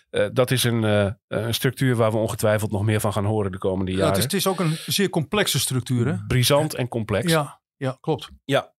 [0.10, 3.52] Eh, dat is een, eh, een structuur waar we ongetwijfeld nog meer van gaan horen
[3.52, 4.10] de komende Ja, jaren.
[4.14, 6.08] het, is, het is ook een zeer complexe structuur.
[6.08, 6.16] Hè?
[6.28, 7.32] Brisant en complex.
[7.32, 8.30] Ja, ja, klopt.
[8.46, 8.74] Ja,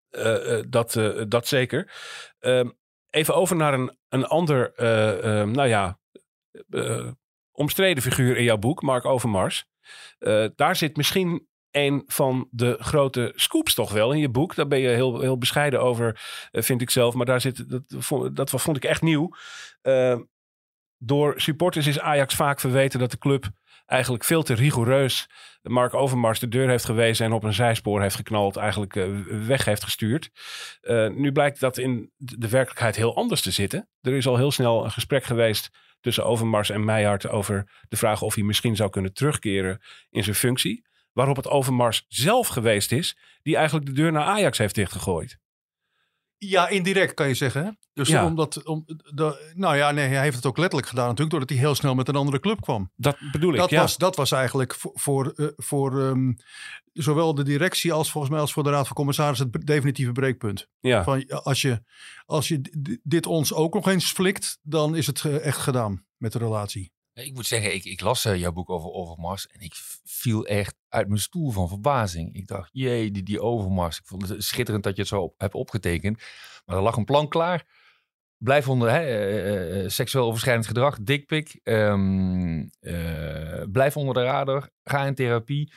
[0.68, 1.92] dat, eh, dat zeker.
[2.38, 2.68] Ehm,
[3.10, 5.98] even over naar een, een ander, eh, ehm, nou ja,
[6.70, 7.06] eh,
[7.52, 9.64] omstreden figuur in jouw boek, Mark Overmars.
[10.18, 14.54] Eh, daar zit misschien een van de grote scoops toch wel in je boek.
[14.54, 17.14] Daar ben je heel, heel bescheiden over, eh, vind ik zelf.
[17.14, 17.83] Maar daar zit, dat,
[18.33, 19.30] dat vond ik echt nieuw.
[19.83, 20.20] Ehm,
[20.98, 23.50] door supporters is Ajax vaak verweten dat de club
[23.87, 25.28] eigenlijk veel te rigoureus
[25.62, 29.09] Mark Overmars de deur heeft gewezen en op een zijspoor heeft geknald, eigenlijk eh,
[29.46, 30.30] weg heeft gestuurd.
[30.80, 33.88] Eh, nu blijkt dat in de werkelijkheid heel anders te zitten.
[34.00, 38.22] Er is al heel snel een gesprek geweest tussen Overmars en Meijhard over de vraag
[38.22, 39.80] of hij misschien zou kunnen terugkeren
[40.11, 40.88] in zijn functie.
[41.12, 45.38] Waarop het Overmars zelf geweest is, die eigenlijk de deur naar Ajax heeft dichtgegooid.
[46.38, 47.78] Ja, indirect kan je zeggen.
[47.92, 48.24] Dus Ja.
[48.26, 51.58] omdat, om, de, nou ja, nee, hij heeft het ook letterlijk gedaan natuurlijk, doordat hij
[51.58, 52.92] heel snel met een andere club kwam.
[52.96, 53.80] Dat bedoel ik, Dat, ja.
[53.80, 56.32] was, dat was eigenlijk voor, voor, eh, voor ehm,
[56.92, 60.68] zowel de directie als volgens mij als voor de Raad van Commissarissen het definitieve breekpunt.
[60.80, 61.04] ja.
[61.04, 61.82] Van, als, je,
[62.24, 62.60] als je
[63.02, 66.92] dit ons ook nog eens flikt, dan is het eh, echt gedaan met de relatie.
[67.24, 70.74] Ik moet zeggen, ik, ik las eh, jouw boek over Overmars en ik viel echt
[70.88, 72.35] uit mijn stoel van verbazing.
[72.35, 73.98] Ik dacht, jee, die, die Overmars.
[73.98, 76.22] Ik vond het schitterend dat je het zo hebt opgetekend.
[76.64, 77.66] Maar er lag een plan klaar.
[78.42, 81.61] Blijf onder hè, eh, eh, seksueel overschrijdend gedrag, dikpik.
[82.80, 84.70] eh, blijf onder de radar.
[84.85, 85.72] Ga in therapie.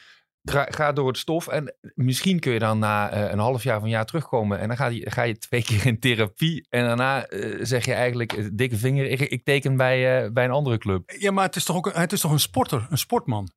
[0.52, 1.48] Ga, door het stof.
[1.48, 4.60] En misschien kun je dan na eh, een half jaar een jaar terugkomen.
[4.60, 6.66] En dan ga je, ga je twee keer in therapie.
[6.70, 10.52] En daarna eh, zeg je eigenlijk, eh, dikke vinger, ik, ik teken bij, bij een
[10.52, 11.12] andere club.
[11.18, 13.52] Ja, maar het is toch ook het is toch een sporter, een sportman.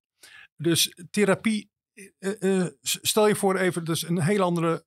[0.57, 1.71] Dus therapie,
[2.83, 4.85] stel je voor even, dus een heel andere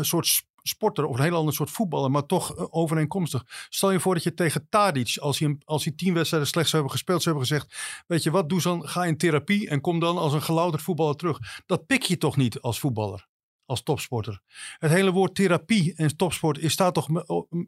[0.00, 3.44] soort sporter of een heel ander soort voetballer, maar toch eh, overeenkomstig.
[3.68, 6.82] Stel je voor dat je tegen Tadic, als hij, als hij tien wedstrijden slecht zou
[6.82, 10.00] hebben gespeeld, zou hebben gezegd, weet je wat, doe dan, ga in therapie en kom
[10.00, 11.62] dan als een gelouterd voetballer terug.
[11.66, 13.28] Dat pik je toch niet als voetballer,
[13.64, 14.40] als topsporter.
[14.78, 17.08] Het hele woord therapie en topsport staat toch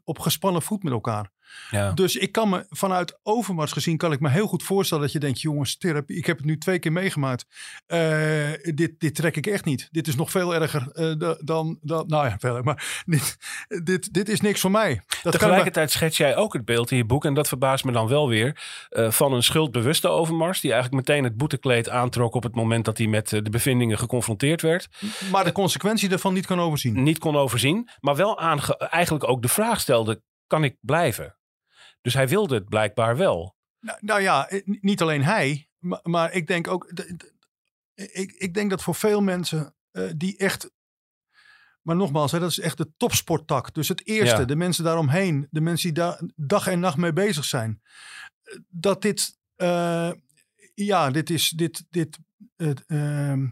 [0.05, 1.33] op gespannen voet met elkaar.
[1.71, 1.93] Ja.
[1.93, 5.19] Dus ik kan me vanuit Overmars gezien, kan ik me heel goed voorstellen dat je
[5.19, 7.47] denkt, jongens, therapie, ik heb het nu twee keer meegemaakt.
[7.87, 9.89] Eh, dit, dit trek ik echt niet.
[9.91, 13.37] Dit is nog veel erger eh, da- dan, dan, nou ja, veel erger, maar dit,
[13.85, 15.03] dit, dit is niks voor mij.
[15.23, 18.09] Dat Tegelijkertijd schets jij ook het beeld in je boek, en dat verbaast me dan
[18.09, 22.55] wel weer, eh, van een schuldbewuste Overmars, die eigenlijk meteen het boetekleed aantrok op het
[22.55, 24.89] moment dat hij met de bevindingen geconfronteerd werd.
[25.31, 27.03] maar de consequentie daarvan niet kan overzien.
[27.03, 28.39] Niet kon overzien, maar wel
[28.79, 31.38] eigenlijk ook de vraag stelde, kan ik blijven?
[32.01, 33.57] Dus hij wilde het blijkbaar wel.
[33.81, 36.93] Nou, nou ja, eh, niet alleen hij, maar, maar ik denk ook,
[37.95, 40.71] ik, ik denk dat voor veel mensen eh, die echt,
[41.83, 43.75] maar nogmaals, hè, dat is echt de topsporttak.
[43.75, 44.45] Dus het eerste, Ja.
[44.45, 47.83] de mensen daaromheen, de mensen die daar dag en nacht mee bezig zijn,
[48.43, 49.37] eh, dat dit,
[50.75, 52.19] ja, dit is, dit, dit,
[52.87, 53.47] ehm,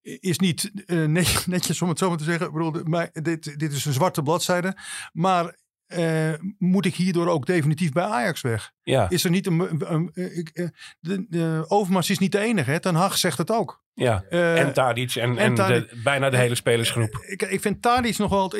[0.00, 2.46] is niet net- netjes om het zo maar te zeggen.
[2.46, 4.76] Ik bedoel, maar dit, dit is een zwarte bladzijde,
[5.12, 5.56] maar
[5.88, 8.72] eh, moet ik hierdoor ook definitief bij Ajax weg?
[8.82, 9.92] Ja, Is er niet een.
[9.92, 10.66] een- eh,
[11.00, 12.70] de, de Overmars is niet de enige.
[12.70, 12.80] Hè?
[12.80, 13.82] Ten Hag zegt het ook.
[13.94, 14.24] ja.
[14.30, 15.88] Eh, En Tadic en, en en Tadic.
[15.90, 17.24] de, bijna de hele spelersgroep.
[17.26, 18.54] ik, ik vind Tadic nog wel het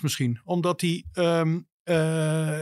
[0.00, 0.40] misschien.
[0.44, 2.60] Omdat hij ehm, eh,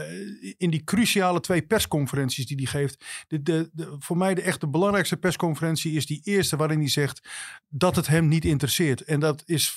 [0.57, 3.05] in die cruciale twee persconferenties die hij geeft.
[3.27, 7.29] De, de, de, voor mij de echte belangrijkste persconferentie is die eerste waarin hij zegt
[7.69, 9.01] dat het hem niet interesseert.
[9.01, 9.75] En dat is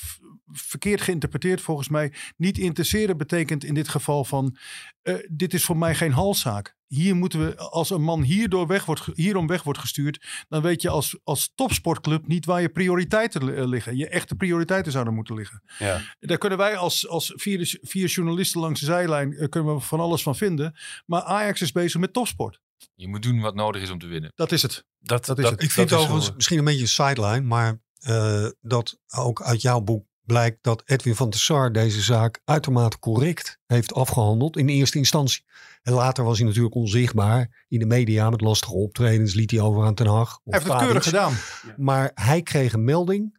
[0.53, 2.13] verkeerd geïnterpreteerd volgens mij.
[2.37, 4.57] Niet interesseren betekent in dit geval van
[5.03, 6.77] eh, dit is voor mij geen halszaak.
[6.87, 10.83] Hier moeten we, als een man hierdoor weg wordt, hierom weg wordt gestuurd, dan weet
[10.83, 13.97] je als, als topsportclub niet waar je prioriteiten eh, liggen.
[13.97, 15.63] Je echte prioriteiten zouden moeten liggen.
[15.79, 16.01] Ja.
[16.21, 20.01] Daar kunnen wij als, als vier, vier journalisten langs de zijlijn eh, kunnen we van
[20.01, 20.77] alles van vinden.
[21.07, 22.61] Maar Ajax is bezig met topsport.
[22.95, 24.33] Je moet doen wat nodig is om te winnen.
[24.35, 24.85] Dat is het.
[24.99, 25.63] Dat, Dat is het.
[25.63, 29.63] Ik vind dat is overigens misschien een beetje een sideline, maar eh, dat ook uit
[29.63, 34.69] jouw boek blijkt dat Edwin van der Sar deze zaak uitermate correct heeft afgehandeld in
[34.69, 35.45] eerste instantie.
[35.83, 39.85] En later was hij natuurlijk onzichtbaar in de media met lastige optredens, liet hij over
[39.85, 40.41] aan Ten Hag.
[40.45, 41.35] of Hij heeft het keurig gedaan.
[41.77, 43.39] Maar hij kreeg een melding,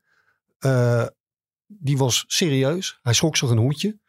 [0.59, 1.05] eh,
[1.67, 2.99] die was serieus.
[3.01, 3.99] Hij schrok zich een hoedje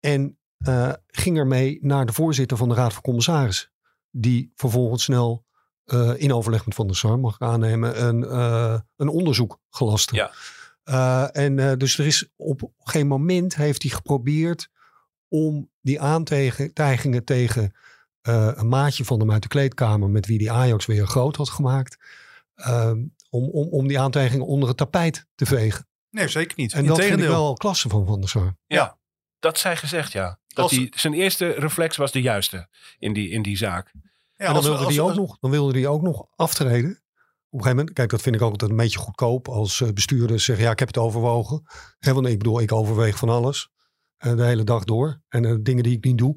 [0.00, 3.70] en eh, ging ermee naar de voorzitter van de Raad van Commissarissen.
[4.10, 5.44] Die vervolgens snel
[5.90, 10.14] eh, in overleg met Van der Sar, mag ik aannemen, een, eh, een onderzoek gelastte.
[10.14, 10.32] Ja.
[10.90, 14.68] Eh, en eh, dus er is op geen moment heeft hij geprobeerd
[15.28, 17.76] om die aantijgingen tegen
[18.20, 21.48] eh, een maatje van hem uit de kleedkamer, met wie die Ajax weer groot had
[21.48, 21.96] gemaakt,
[22.54, 22.98] ehm,
[23.30, 25.88] om, om, om die aantijgingen onder het tapijt te vegen.
[26.10, 26.72] Nee, zeker niet.
[26.72, 28.56] En dat vind ik wel klasse van Van der Sar.
[29.38, 30.38] Dat zij gezegd, ja.
[30.46, 33.92] Dat Als- die, zijn eerste reflex was de juiste in die, in die zaak.
[33.94, 34.00] Ja,
[34.36, 37.02] en dan als- wilde, als- ook nog, dan wilde hij ook nog aftreden.
[37.52, 39.88] Op een gegeven moment, kijk, dat vind ik ook altijd een beetje goedkoop als eh,
[39.92, 41.62] bestuurders zeggen, ja, ik heb het overwogen.
[41.98, 43.68] Hè, want ik bedoel, ik overweeg van alles.
[44.16, 45.20] eh, de hele dag door.
[45.28, 46.36] En eh, dingen die ik niet doe.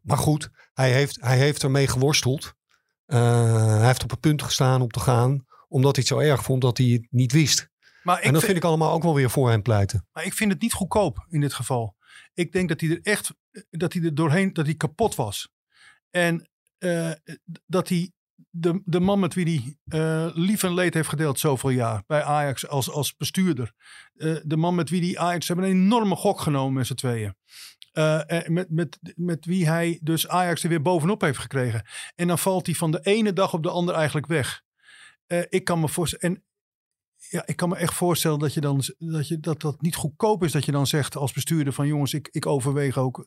[0.00, 2.54] Maar goed, hij heeft, hij heeft ermee geworsteld.
[3.06, 5.44] Hij heeft op het punt gestaan om te gaan.
[5.68, 7.68] Omdat hij het zo erg vond dat hij het niet wist.
[8.02, 10.06] maar ik en dat vind- vind ik allemaal ook wel weer voor hem pleiten.
[10.12, 11.96] Maar ik vind het niet goedkoop in dit geval.
[12.34, 13.34] Ik denk dat hij er echt,
[13.70, 15.48] dat hij er doorheen, dat hij kapot was.
[16.10, 16.48] En
[17.66, 18.12] dat hij,
[18.54, 22.22] de, de man met wie hij eh, lief en leed heeft gedeeld zoveel jaar bij
[22.22, 23.72] Ajax als, als bestuurder.
[24.14, 27.34] Eh, de man met wie die Ajax, hebben een enorme gok genomen met z'n tweeën.
[27.92, 31.86] Eh, met, met, met wie hij dus Ajax er weer bovenop heeft gekregen.
[32.14, 34.62] En dan valt hij van de ene dag op de andere eigenlijk weg.
[35.48, 36.34] Ik kan me voorstellen.
[36.34, 36.44] En
[37.32, 40.44] ja, ik kan me echt voorstellen dat je dan dat, je, dat dat niet goedkoop
[40.44, 43.26] is dat je dan zegt als bestuurder van jongens, ik, ik overweeg ook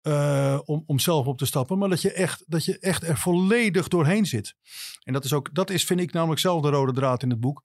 [0.00, 1.78] eh, om, om zelf op te stappen.
[1.78, 4.54] Maar dat je, echt, dat je echt er volledig doorheen zit.
[5.02, 7.40] En dat is ook, dat is vind ik namelijk zelf de rode draad in het
[7.40, 7.62] boek.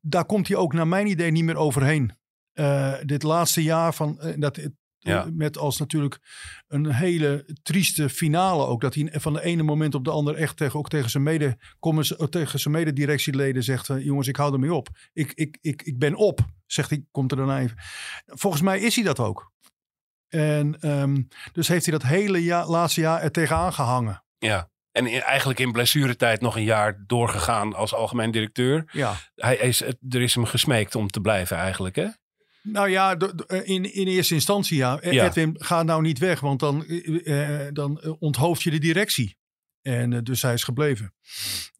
[0.00, 2.12] Daar komt hij ook naar mijn idee niet meer overheen.
[2.52, 4.58] Eh, dit laatste jaar van eh, dat
[5.02, 5.26] Ja.
[5.32, 6.18] met als natuurlijk
[6.68, 8.80] een hele trieste finale ook.
[8.80, 11.56] Dat hij van de ene moment op de andere echt tegen, ook tegen zijn, mede,
[11.80, 13.88] eh, tegen zijn mededirectieleden zegt...
[13.88, 14.88] eh, jongens, ik hou ermee op.
[15.12, 17.76] Ik, ik, ik, ik ben op, zegt hij, komt er daarna even.
[18.26, 19.52] Volgens mij is hij dat ook.
[20.28, 24.24] En ehm, dus heeft hij dat hele jaar, laatste jaar er tegenaan gehangen.
[24.38, 24.70] Ja.
[24.92, 28.88] En in- eigenlijk in blessuretijd nog een jaar doorgegaan als algemeen directeur.
[28.92, 29.14] Ja.
[29.34, 32.06] Hij is, er is hem gesmeekt om te blijven eigenlijk, hè?
[32.62, 35.00] Nou ja, do- in, in eerste instantie ja.
[35.00, 35.26] Eh, Ja.
[35.26, 39.36] Edwin, ga nou niet weg, want dan, eh, eh, dan eh, onthoofd je de directie.
[39.82, 41.14] En eh, dus hij is gebleven.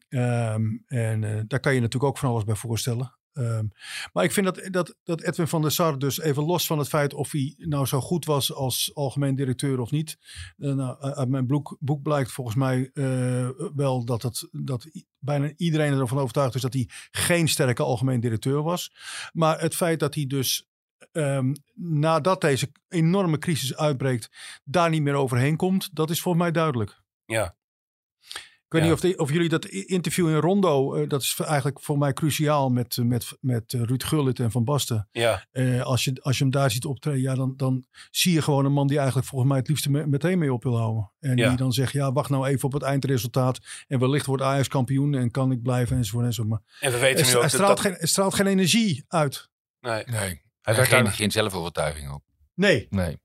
[0.09, 3.15] Ehm, en eh, daar kan je natuurlijk ook van alles bij voorstellen.
[3.33, 3.65] Ehm,
[4.13, 6.87] maar ik vind dat, dat, dat Edwin van der Sar dus even los van het
[6.87, 10.17] feit of hij nou zo goed was als algemeen directeur of niet.
[10.57, 14.87] eh, nou, uit mijn boek, boek blijkt volgens mij eh, wel dat, het, dat
[15.19, 18.91] bijna iedereen ervan overtuigd is dat hij geen sterke algemeen directeur was.
[19.33, 20.69] Maar het feit dat hij dus
[21.11, 24.29] ehm, nadat deze enorme crisis uitbreekt,
[24.63, 27.01] daar niet meer overheen komt, dat is volgens mij duidelijk.
[27.25, 27.55] Ja.
[28.65, 28.93] Ik weet Ja.
[28.95, 32.13] niet of, de- of jullie dat interview in Rondo, eh, dat is eigenlijk voor mij
[32.13, 35.07] cruciaal met, eh, met, met eh, Ruud Gullit en Van Basten.
[35.11, 35.45] Ja.
[35.51, 38.65] Eh, als, je, als je hem daar ziet optreden, ja, dan, dan zie je gewoon
[38.65, 41.11] een man die eigenlijk volgens mij het liefste me- meteen mee op wil houden.
[41.19, 41.47] En Ja.
[41.47, 43.59] die dan zegt, ja, wacht nou even op het eindresultaat.
[43.87, 46.49] En wellicht wordt Ajax kampioen en kan ik blijven enzovoort enzovoort.
[46.61, 49.49] Maar En we weten nu ook hij straalt, dat- geen, straalt geen energie uit.
[49.79, 50.03] nee.
[50.05, 50.41] Nee.
[50.61, 52.23] Hij werd geen, daar- geen zelfovertuiging ook.
[52.53, 53.19] Nee, Nee.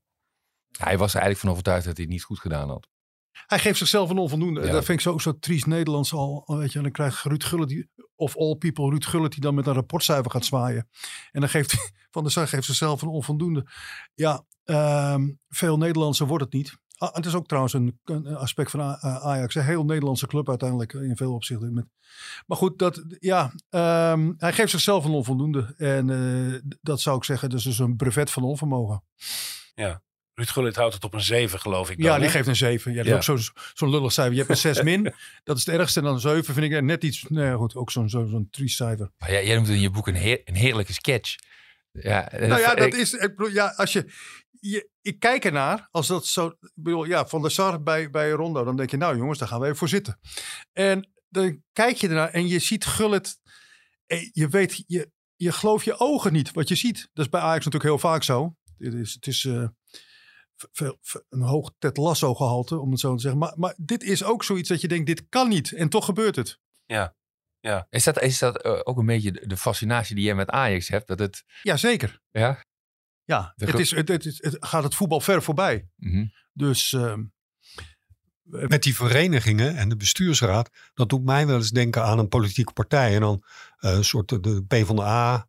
[0.77, 2.87] Hij was er eigenlijk van overtuigd dat hij het niet goed gedaan had.
[3.31, 4.61] hij geeft zichzelf een onvoldoende.
[4.65, 4.71] Ja.
[4.71, 6.43] Dat vind ik zo, zo triest Nederlands al.
[6.45, 9.55] Weet je, en dan krijgt Ruud Gullit, die, of all people, Ruud Gullit die dan
[9.55, 10.89] met een rapportcijfer gaat zwaaien.
[11.31, 11.75] En dan geeft
[12.11, 13.67] Van der Sar geeft zichzelf een onvoldoende.
[14.13, 16.77] Ja, ehm, veel Nederlandser wordt het niet.
[16.97, 19.55] Ah, het is ook trouwens een, een aspect van A- Ajax.
[19.55, 21.73] Een heel Nederlandse club uiteindelijk in veel opzichten.
[21.73, 21.85] Met,
[22.45, 25.73] maar goed, dat, ja, ehm, hij geeft zichzelf een onvoldoende.
[25.77, 29.03] En eh, dat zou ik zeggen, dus is een brevet van onvermogen.
[30.33, 32.01] Ruud Gullit houdt het op een 7, geloof ik.
[32.01, 32.31] Ja, die hè?
[32.31, 32.91] geeft een 7.
[32.91, 33.17] Ja, dat Ja.
[33.17, 34.33] is ook zo'n zo'n lullig cijfer.
[34.33, 35.13] Je hebt een 6 min.
[35.43, 35.99] Dat is het ergste.
[35.99, 37.25] En dan een 7 vind ik net iets.
[37.27, 39.11] Nee, goed, ook zo'n zo'n zo'n triest cijfer.
[39.17, 41.35] Maar jij, jij noemt in je boek een, heer- een heerlijke sketch.
[42.01, 43.13] Ja, Nou ja, dat ik- is.
[43.13, 44.11] Ik bedoel, ja, als je,
[44.59, 44.89] je.
[45.01, 45.87] Ik kijk ernaar.
[45.91, 46.47] Als dat zo.
[46.47, 48.63] Ik bedoel, ja, van der Sar bij, bij Rondo.
[48.63, 50.19] Dan denk je, nou jongens, daar gaan we even voor zitten.
[50.73, 53.39] En dan kijk je ernaar en je ziet Gullit.
[54.05, 57.09] en Je weet, je, je gelooft je ogen niet wat je ziet.
[57.13, 58.55] Dat is bij Ajax natuurlijk heel vaak zo.
[58.77, 59.67] Dit is, het is eh,
[60.71, 63.39] veel, veel- een hoog Ted Lasso gehalte, om het zo te zeggen.
[63.39, 65.71] Maar, maar dit is ook zoiets dat je denkt, dit kan niet.
[65.71, 66.59] En toch gebeurt het.
[67.89, 71.07] Is dat, is dat eh, ook een beetje de, fascinatie die jij met Ajax hebt?
[71.07, 72.19] Dat het, Jazeker.
[72.31, 72.65] ja?
[73.23, 75.87] Ja, De het, is, het, het, is- het gaat het voetbal ver voorbij.
[75.95, 76.25] Mhm.
[76.53, 77.23] Dus ehm,
[78.43, 82.73] Met die verenigingen en de bestuursraad, dat doet mij wel eens denken aan een politieke
[82.73, 83.13] partij.
[83.15, 83.43] En dan
[83.77, 85.47] eh, een soort de- de PvdA.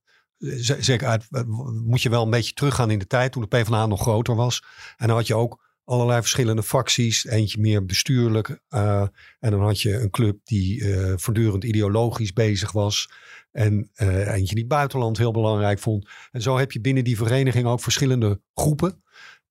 [0.78, 1.42] Zeker uit, eh,
[1.85, 4.62] moet je wel een beetje teruggaan in de tijd toen de PvdA nog groter was.
[4.96, 7.27] En dan had je ook allerlei verschillende facties.
[7.27, 8.61] Eentje meer bestuurlijk.
[8.68, 9.07] eh,
[9.38, 13.10] en dan had je een club die eh, voortdurend ideologisch bezig was.
[13.50, 16.08] En eh, eentje die buitenland heel belangrijk vond.
[16.31, 19.02] En zo heb je binnen die vereniging ook verschillende groepen.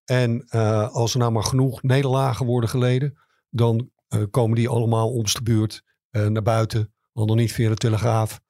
[0.05, 0.49] En
[0.91, 3.17] als er nou maar genoeg nederlagen worden geleden,
[3.49, 3.91] dan
[4.31, 6.93] komen die allemaal om de buurt naar buiten.
[7.13, 8.41] Al dan niet via de telegraaf.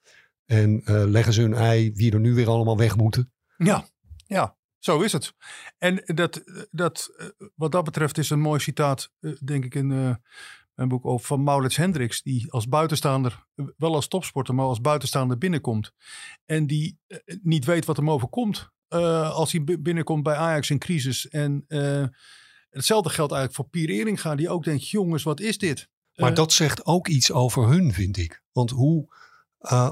[0.46, 3.32] En leggen ze hun ei wie er nu weer allemaal weg moeten.
[3.58, 3.86] Ja,
[4.26, 4.58] ja,
[4.88, 5.34] zo is het.
[5.78, 9.92] En dat, dat, eh, wat dat betreft is een mooi citaat, eh, denk ik, in,
[9.92, 10.16] eh,
[10.76, 13.46] Een boek over van Maurits Hendricks, die als buitenstaander,
[13.78, 15.92] wel als topsporter, maar als buitenstaander binnenkomt.
[16.46, 16.98] En die
[17.42, 21.28] niet weet wat hem overkomt eh, als hij bi- binnenkomt bij Ajax in crisis.
[21.28, 21.66] En
[22.70, 25.90] hetzelfde geldt eigenlijk voor Pier Eringa, die ook denkt, jongens, wat is dit?
[26.16, 28.44] Maar dat zegt ook iets over hun, vind ik.
[28.52, 29.08] Want hoe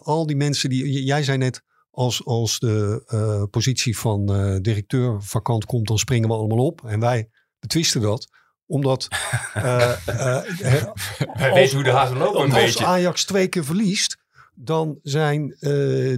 [0.03, 1.03] al die mensen die.
[1.03, 1.63] Jij zei net.
[1.95, 6.81] Als, als de eh, positie van eh, directeur vakant komt, dan springen we allemaal op.
[6.85, 7.29] En wij
[7.59, 8.27] betwisten dat.
[8.65, 9.07] Omdat.
[9.53, 10.93] eh, Wij
[11.33, 12.83] als- weten hoe de hazen lopen een als.
[12.83, 14.17] Ajax twee keer verliest.
[14.53, 16.17] Dan zijn de,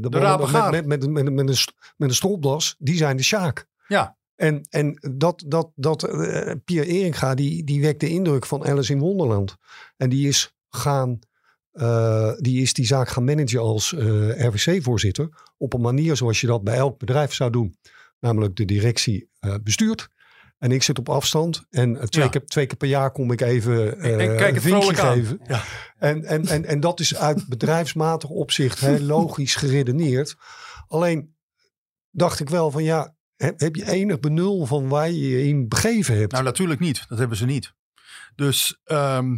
[0.00, 0.70] de, rapengaar.
[0.70, 1.56] met, met, met, met, een,
[1.96, 3.66] met een stropdas, die zijn de Sjaak.
[3.86, 4.16] Ja.
[4.36, 6.00] En, en dat, dat, dat
[6.64, 9.56] Pierre Eringa, die, die wekt de indruk van Alice in Wonderland.
[9.96, 11.18] En die is gaan,
[11.72, 15.28] eh, die, is die zaak gaan managen als eh, RWC-voorzitter.
[15.56, 17.76] Op een manier zoals je dat bij elk bedrijf zou doen.
[18.20, 20.08] Namelijk de directie eh, bestuurt.
[20.58, 21.66] En ik zit op afstand.
[21.70, 22.30] En twee, Ja.
[22.30, 25.40] keer, twee keer per jaar kom ik even eh, En kijk een vinkje geven.
[25.46, 25.62] Ja.
[25.98, 30.36] En, en, en, en dat is uit bedrijfsmatig opzicht heel logisch geredeneerd.
[30.88, 31.34] Alleen
[32.10, 35.68] dacht ik wel van ja, heb, heb je enig benul van waar je je in
[35.68, 36.32] begeven hebt?
[36.32, 37.04] Nou, natuurlijk niet.
[37.08, 37.72] Dat hebben ze niet.
[38.34, 39.36] Dus ehm,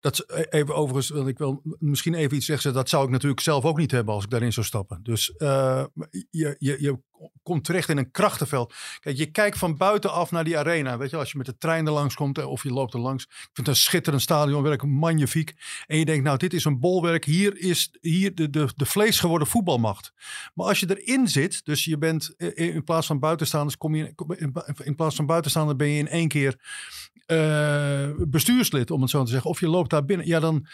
[0.00, 2.72] dat is e- even overigens, wil ik wel misschien even iets zeggen.
[2.72, 5.00] Dat zou ik natuurlijk zelf ook niet hebben als ik daarin zou stappen.
[5.02, 5.84] Dus eh,
[6.30, 6.98] je, je, je
[7.42, 8.74] komt terecht in een krachtenveld.
[9.00, 10.98] Kijk, je kijkt van buitenaf naar die arena.
[10.98, 13.00] Weet je, als je met de trein er langs komt eh, of je loopt er
[13.00, 13.24] langs.
[13.24, 15.54] Ik vind het een schitterend stadion, werkelijk magnifiek.
[15.86, 17.24] En je denkt, nou, dit is een bolwerk.
[17.24, 20.12] Hier is hier de, de, de vlees geworden voetbalmacht.
[20.54, 24.14] Maar als je erin zit, dus je bent eh, in plaats van buitenstaanders, kom je
[24.84, 26.56] in, plaats van buitenstaander ben je in één keer
[27.26, 29.50] eh, bestuurslid, om het zo te zeggen.
[29.50, 30.26] Of je loopt daar binnen.
[30.26, 30.66] Ja, dan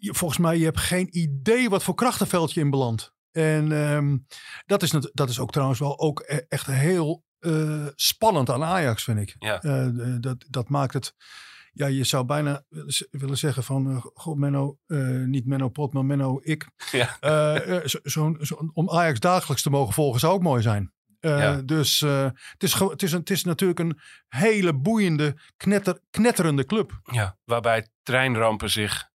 [0.00, 3.13] volgens mij je hebt geen idee wat voor krachtenveld je in belandt.
[3.34, 4.16] En ehm,
[4.66, 9.04] dat, is, dat is ook trouwens wel ook e- echt heel eh, spannend aan Ajax,
[9.04, 9.34] vind ik.
[9.38, 9.62] Ja.
[9.62, 9.86] Eh,
[10.20, 11.14] dat, dat maakt het.
[11.72, 12.64] Ja, je zou bijna
[13.10, 14.78] willen zeggen van, eh, goh, Menno,
[15.26, 16.68] niet Menno Pot, maar Menno ik.
[16.92, 17.16] Ja.
[17.88, 20.92] Zo, zo'n- zo- om Ajax dagelijks te mogen volgen zou ook mooi zijn.
[21.20, 21.56] Ja.
[21.62, 27.00] Dus het, is, het, is een, het is natuurlijk een hele boeiende, knetter, knetterende club.
[27.12, 29.10] Ja, waarbij treinrampen zich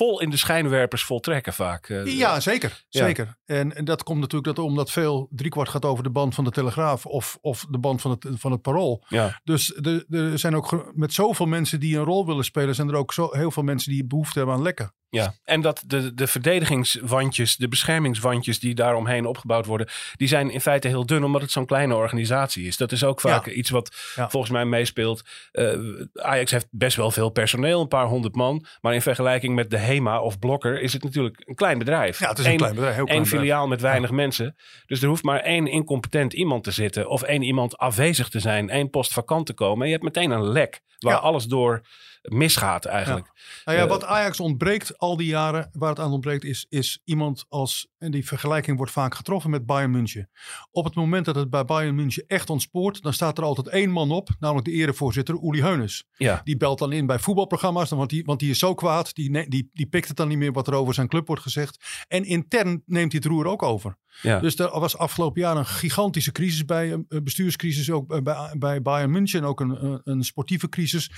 [0.00, 1.88] vol in de schijnwerpers voltrekken vaak.
[1.88, 2.84] Eh, Ja, zeker.
[2.88, 3.04] Ja.
[3.04, 3.36] zeker.
[3.44, 6.50] En, en dat komt natuurlijk dat, omdat veel driekwart gaat over de band van de
[6.50, 9.04] Telegraaf of, of de band van het, van het Parool.
[9.08, 9.40] ja.
[9.44, 12.94] Dus er, er zijn ook met zoveel mensen die een rol willen spelen, zijn er
[12.94, 14.94] ook zo, heel veel mensen die behoefte hebben aan lekken.
[15.10, 20.60] Ja, en dat de, de verdedigingswandjes, de beschermingswandjes die daaromheen opgebouwd worden, die zijn in
[20.60, 22.76] feite heel dun omdat het zo'n kleine organisatie is.
[22.76, 23.52] Dat is ook vaak Ja.
[23.52, 24.30] iets wat Ja.
[24.30, 25.22] volgens mij meespeelt.
[25.52, 25.72] Eh,
[26.14, 28.64] Ajax heeft best wel veel personeel, een paar honderd man.
[28.80, 32.18] Maar in vergelijking met de HEMA of Blokker is het natuurlijk een klein bedrijf.
[32.18, 32.94] Ja, het is een Eén- klein bedrijf.
[32.94, 34.56] Heel klein Eén filiaal met weinig mensen.
[34.86, 37.08] Dus er hoeft maar één incompetent iemand te zitten.
[37.08, 38.68] Of één iemand afwezig te zijn.
[38.70, 39.80] één post vakant te komen.
[39.80, 40.80] En je hebt meteen een lek.
[40.98, 41.82] Waar alles door
[42.22, 43.30] misgaat eigenlijk.
[43.64, 47.00] Nou ja, Eh, wat Ajax ontbreekt al die jaren, waar het aan ontbreekt, is, is
[47.04, 50.30] iemand als, en die vergelijking wordt vaak getroffen met Bayern München.
[50.70, 53.90] Op het moment dat het bij Bayern München echt ontspoort, dan staat er altijd één
[53.90, 56.04] man op, namelijk de erevoorzitter Uli Heunes.
[56.16, 56.40] Ja.
[56.44, 59.48] Die belt dan in bij voetbalprogramma's, dan- want die, want die is zo kwaad, die,
[59.48, 62.04] die, die pikt het dan niet meer wat er over zijn club wordt gezegd.
[62.08, 63.96] En intern neemt hij het roer ook over.
[64.22, 64.40] Ja.
[64.40, 68.82] Dus er was afgelopen jaar een gigantische crisis bij, een een bestuurscrisis ook bij- bij,
[68.82, 69.40] Bayern München.
[69.40, 71.10] En ook een, een sportieve crisis.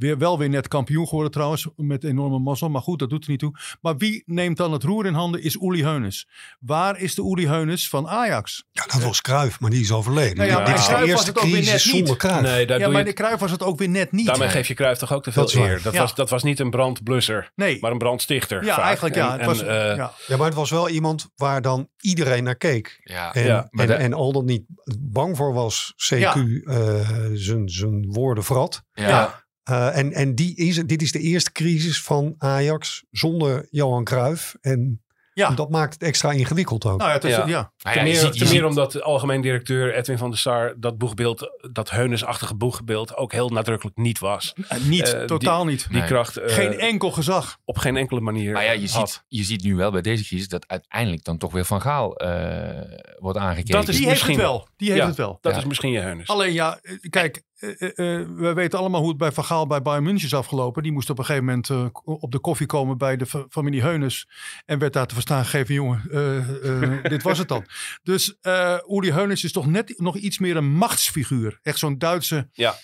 [0.00, 2.68] Weer, wel weer net kampioen geworden trouwens, met enorme mazzel.
[2.68, 3.58] Maar goed, dat doet er niet toe.
[3.80, 6.28] Maar wie neemt dan het roer in handen is Uli Heunes.
[6.60, 8.64] Waar is de Uli Heunes van Ajax?
[8.72, 10.36] Ja, dat was Cruijff, maar die is overleden.
[10.36, 12.06] Nou ja, Dit is de eerste het ook weer crisis net niet.
[12.20, 12.42] zonder.
[12.42, 14.26] Nee, daar ja, maar je de was het ook weer net niet.
[14.26, 15.82] Daarmee geef je Cruijff toch ook te veel Dat eer.
[15.82, 16.00] Dat, Ja.
[16.00, 18.64] was, dat was niet een brandblusser, nee, maar een brandstichter.
[18.64, 18.84] ja, vaak.
[18.84, 19.32] eigenlijk ja.
[19.32, 20.12] En- Het was, en, eh, ja.
[20.26, 23.00] Ja, maar het was wel iemand waar dan iedereen naar keek.
[23.02, 24.62] Ja, En, en, de- en al dat niet
[25.00, 26.34] bang voor was, CQ Ja.
[26.64, 28.82] eh, zijn zijn woorden vrat.
[28.92, 29.48] ja.
[29.70, 34.54] Eh, en en die is, dit is de eerste crisis van Ajax zonder Johan Cruijff.
[34.60, 35.02] En
[35.34, 35.50] Ja.
[35.50, 36.98] dat maakt het extra ingewikkeld ook.
[36.98, 37.46] Nou ja, het is, Ja.
[37.46, 37.72] ja.
[37.78, 40.98] Nou Ten meer, ziet- ten meer omdat de algemeen directeur Edwin van der Sar dat
[40.98, 44.52] boegbeeld, dat Heunesachtige boegbeeld, ook heel nadrukkelijk niet was.
[44.68, 45.86] Eh, niet, Eh, totaal niet.
[45.88, 46.06] Die Nee.
[46.06, 47.56] kracht eh, Geen enkel gezag.
[47.64, 49.10] op geen enkele manier Maar ja, je had.
[49.10, 52.16] ziet, je ziet nu wel bij deze crisis dat uiteindelijk dan toch weer Van Gaal
[52.16, 53.72] eh, wordt aangekeken.
[53.74, 54.68] Dat is Die heeft het misschien- wel.
[54.76, 55.06] Die heeft Ja.
[55.08, 55.38] het wel.
[55.40, 55.58] Dat Ja.
[55.58, 56.28] is misschien je Heunes.
[56.28, 60.34] Alleen ja, kijk, we weten allemaal hoe het bij Van Gaal bij Bayern München is
[60.34, 60.82] afgelopen.
[60.82, 63.82] Die moest op een gegeven moment eh, op de koffie komen bij de fa- familie
[63.82, 64.28] Heunes.
[64.66, 67.64] En werd daar te verstaan gegeven, jongen, eh, eh, dit was het dan.
[68.02, 71.58] Dus eh Uli Heunes is toch net nog iets meer een machtsfiguur.
[71.62, 72.74] Echt zo'n Duitse, Ja.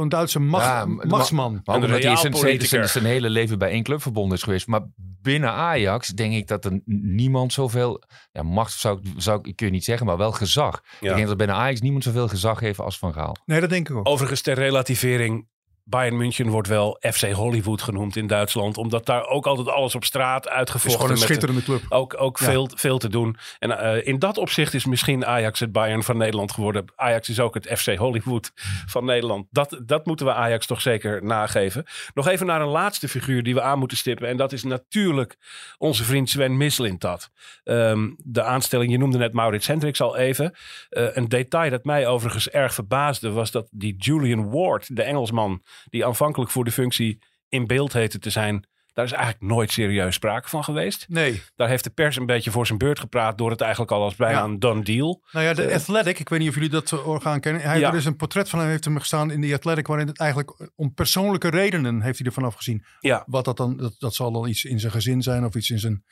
[0.00, 1.60] Zo'n Duitse macht, Ja, machtsman.
[1.64, 2.34] Maar omdat hij zijn,
[2.66, 4.66] zijn, zijn hele leven bij één club verbonden is geweest.
[4.66, 4.80] Maar
[5.22, 8.02] binnen Ajax denk ik dat er niemand zoveel...
[8.32, 10.82] Ja, macht zou, ik- zou ik kun je niet zeggen, maar wel gezag.
[11.00, 11.10] Ja.
[11.10, 13.36] Ik denk dat binnen Ajax niemand zoveel gezag heeft als Van Gaal.
[13.44, 14.08] Nee, dat denk ik ook.
[14.08, 15.48] Overigens ter relativering,
[15.88, 18.76] Bayern München wordt wel FC Hollywood genoemd in Duitsland.
[18.76, 21.82] Omdat daar ook altijd alles op straat Het is uitgevochten gewoon een met- schitterende club.
[21.88, 22.44] ook, ook Ja.
[22.46, 23.36] veel, veel te doen.
[23.58, 26.84] En eh, in dat opzicht is misschien Ajax het Bayern van Nederland geworden.
[26.96, 28.50] Ajax is ook het FC Hollywood
[28.86, 29.46] van Nederland.
[29.50, 31.84] Dat, dat moeten we Ajax toch zeker nageven.
[32.14, 34.28] Nog even naar een laatste figuur die we aan moeten stippen.
[34.28, 35.36] En dat is natuurlijk
[35.78, 37.30] onze vriend Sven Mislintat.
[37.64, 40.54] Ehm, de aanstelling, je noemde net Maurits Hendricks al even.
[40.88, 45.62] Eh, een detail dat mij overigens erg verbaasde was dat die Julian Ward, de Engelsman,
[45.84, 47.18] die aanvankelijk voor de functie
[47.48, 51.04] in beeld heette te zijn, daar is eigenlijk nooit serieus sprake van geweest.
[51.08, 51.42] Nee.
[51.56, 54.16] Daar heeft de pers een beetje voor zijn beurt gepraat door het eigenlijk al als
[54.16, 54.44] bijna Ja.
[54.44, 55.22] een done deal.
[55.32, 57.62] Nou ja, de Eh, Athletic, ik weet niet of jullie dat orgaan kennen.
[57.62, 57.88] Hij, Ja.
[57.90, 60.70] Er is een portret van hem, heeft hem gestaan in de Athletic, waarin het eigenlijk
[60.74, 62.84] om persoonlijke redenen heeft hij ervan afgezien.
[63.00, 63.24] Ja.
[63.26, 65.78] Wat dat dan, dat, dat zal dan iets in zijn gezin zijn of iets in
[65.78, 66.04] zijn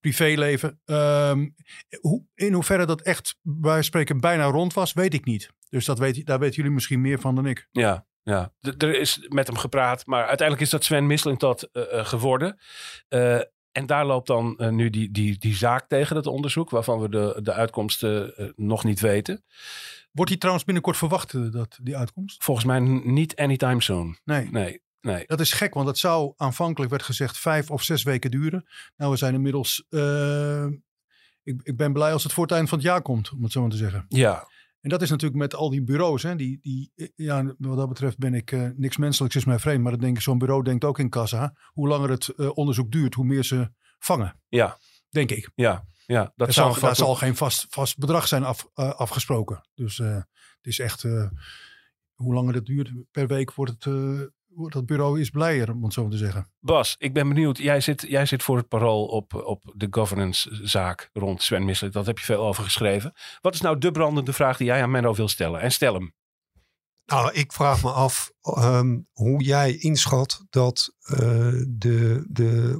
[0.00, 0.80] privéleven.
[0.84, 1.48] Ehm,
[2.00, 5.50] hoe, in hoeverre dat echt, wij spreken, bijna rond was, weet ik niet.
[5.68, 7.68] Dus dat weet, daar weten jullie misschien meer van dan ik.
[7.70, 8.52] Ja, ja.
[8.60, 12.58] Er is met hem gepraat, maar uiteindelijk is dat Sven Mislintat eh eh, geworden.
[13.08, 13.40] Eh,
[13.72, 17.38] en daar loopt dan nu die, die, die zaak tegen het onderzoek, waarvan we de,
[17.42, 19.44] de uitkomsten nog niet weten.
[20.10, 22.44] Wordt die trouwens binnenkort verwacht, dat, die uitkomst?
[22.44, 24.18] Volgens mij niet anytime soon.
[24.24, 24.50] Nee.
[24.50, 25.24] Nee, nee.
[25.26, 28.68] Dat is gek, want het zou aanvankelijk werd gezegd vijf of zes weken duren.
[28.96, 29.86] Nou, we zijn inmiddels.
[31.42, 33.52] ik, ik ben blij als het voor het eind van het jaar komt, om het
[33.52, 34.06] zo maar te zeggen.
[34.08, 34.48] Ja,
[34.82, 36.22] En dat is natuurlijk met al die bureaus.
[36.22, 39.58] Hè, die, die, eh, ja, wat dat betreft ben ik eh, niks menselijks, is mij
[39.58, 39.82] vreemd.
[39.82, 41.54] Maar dan denk ik, zo'n bureau denkt ook in kassa.
[41.66, 44.40] Hoe langer het eh, onderzoek duurt, hoe meer ze vangen.
[44.48, 44.78] Ja.
[45.08, 45.50] Denk ik.
[45.54, 46.32] ja, ja.
[46.36, 49.68] Dat er zal, daar zal geen vast, vast bedrag zijn af, afgesproken.
[49.74, 50.26] Dus het
[50.62, 51.02] is echt.
[52.14, 53.94] hoe langer het duurt per week, wordt het.
[54.56, 56.50] Dat bureau is blijer, om het zo te zeggen.
[56.60, 57.58] Bas, ik ben benieuwd.
[57.58, 61.92] Jij zit, jij zit voor het parool op, op de governance-zaak rond Sven Mislet.
[61.92, 63.12] Dat heb je veel over geschreven.
[63.40, 65.60] Wat is nou de brandende vraag die jij aan Menno wil stellen?
[65.60, 66.14] En stel hem.
[67.06, 71.18] Nou, ik vraag me af ehm, hoe jij inschat dat eh,
[71.68, 72.72] de, de,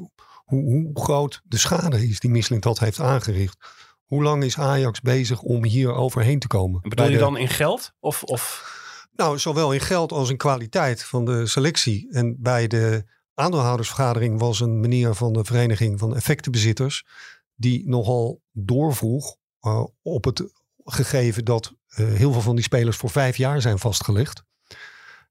[0.45, 3.57] hoe, hoe groot de schade is die Michelin dat heeft aangericht.
[4.05, 6.81] Hoe lang is Ajax bezig om hier overheen te komen?
[6.81, 7.93] Bedoel Bij je de- dan in geld?
[8.01, 8.81] Of, of...
[9.23, 12.13] Nou, zowel in geld als in kwaliteit van de selectie.
[12.13, 13.05] En bij de
[13.35, 17.07] aandeelhoudersvergadering was een meneer van de Vereniging van Effectenbezitters.
[17.55, 20.53] die nogal doorvroeg eh, op het
[20.85, 24.43] gegeven dat eh, heel veel van die spelers voor vijf jaar zijn vastgelegd.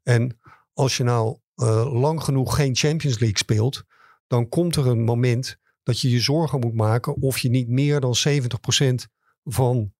[0.03, 0.39] En
[0.73, 3.83] als je nou eh, lang genoeg geen Champions League speelt.
[4.27, 7.15] dan komt er een moment dat je je zorgen moet maken.
[7.21, 8.93] of je niet meer dan 70%
[9.43, 9.93] van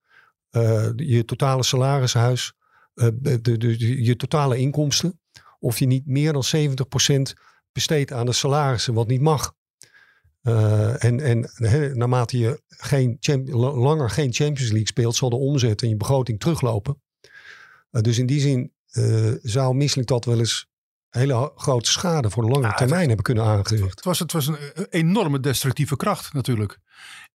[0.96, 2.54] je totale salarishuis
[2.94, 5.20] de, de, de- je totale inkomsten.
[5.60, 7.22] Of je niet meer dan 70%
[7.72, 9.54] besteedt aan de salarissen, wat niet mag.
[10.42, 11.52] Eh, en en
[11.98, 13.18] naarmate je geen
[13.52, 17.02] langer geen Champions League speelt, zal de omzet en je begroting teruglopen.
[17.92, 20.70] Eh, dus in die zin eh, zou Misselijk dat wel eens
[21.10, 23.90] hele grote schade voor de lange termijn hebben kunnen aangericht.
[23.96, 26.80] Het was, het was een eh, enorme destructieve kracht natuurlijk.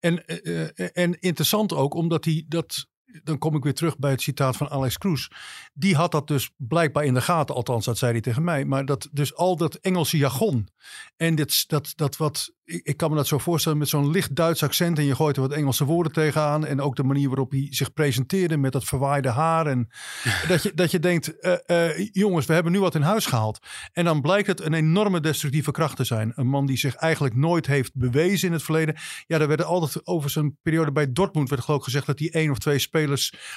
[0.01, 2.87] En, eh, eh, en interessant ook, omdat hij dat.
[3.25, 5.31] Dan kom ik weer terug bij het citaat van Alex Kroes.
[5.75, 8.65] Die had dat dus blijkbaar in de gaten, althans dat zei hij tegen mij.
[8.65, 10.69] Maar dat dus al dat Engelse jargon.
[11.17, 14.35] En dit, dat, dat wat, ik, ik kan me dat zo voorstellen met zo'n licht
[14.37, 14.99] Duits accent.
[14.99, 16.67] En je gooit er wat Engelse woorden tegenaan.
[16.67, 19.67] En ook de manier waarop hij zich presenteerde met dat verwaaide haar.
[19.67, 19.89] En
[20.49, 23.59] dat, je, dat je denkt, eh, eh, jongens, we hebben nu wat in huis gehaald.
[23.93, 26.33] En dan blijkt het een enorme destructieve kracht te zijn.
[26.35, 28.97] Een man die zich eigenlijk nooit heeft bewezen in het verleden.
[29.27, 32.31] Ja, er werd altijd over zijn periode bij Dortmund werd geloof ik gezegd dat hij
[32.31, 33.06] één of twee spelers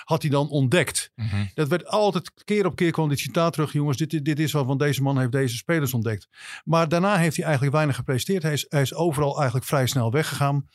[0.04, 1.12] had hij dan ontdekt.
[1.54, 3.74] Dat werd altijd keer op keer kwam dit citaat terug.
[3.74, 6.28] Jongens, dit, dit is wat, want deze man heeft deze spelers ontdekt.
[6.64, 8.44] Maar daarna heeft hij eigenlijk weinig gepresteerd.
[8.44, 10.68] Hij is, hij is overal eigenlijk vrij snel weggegaan.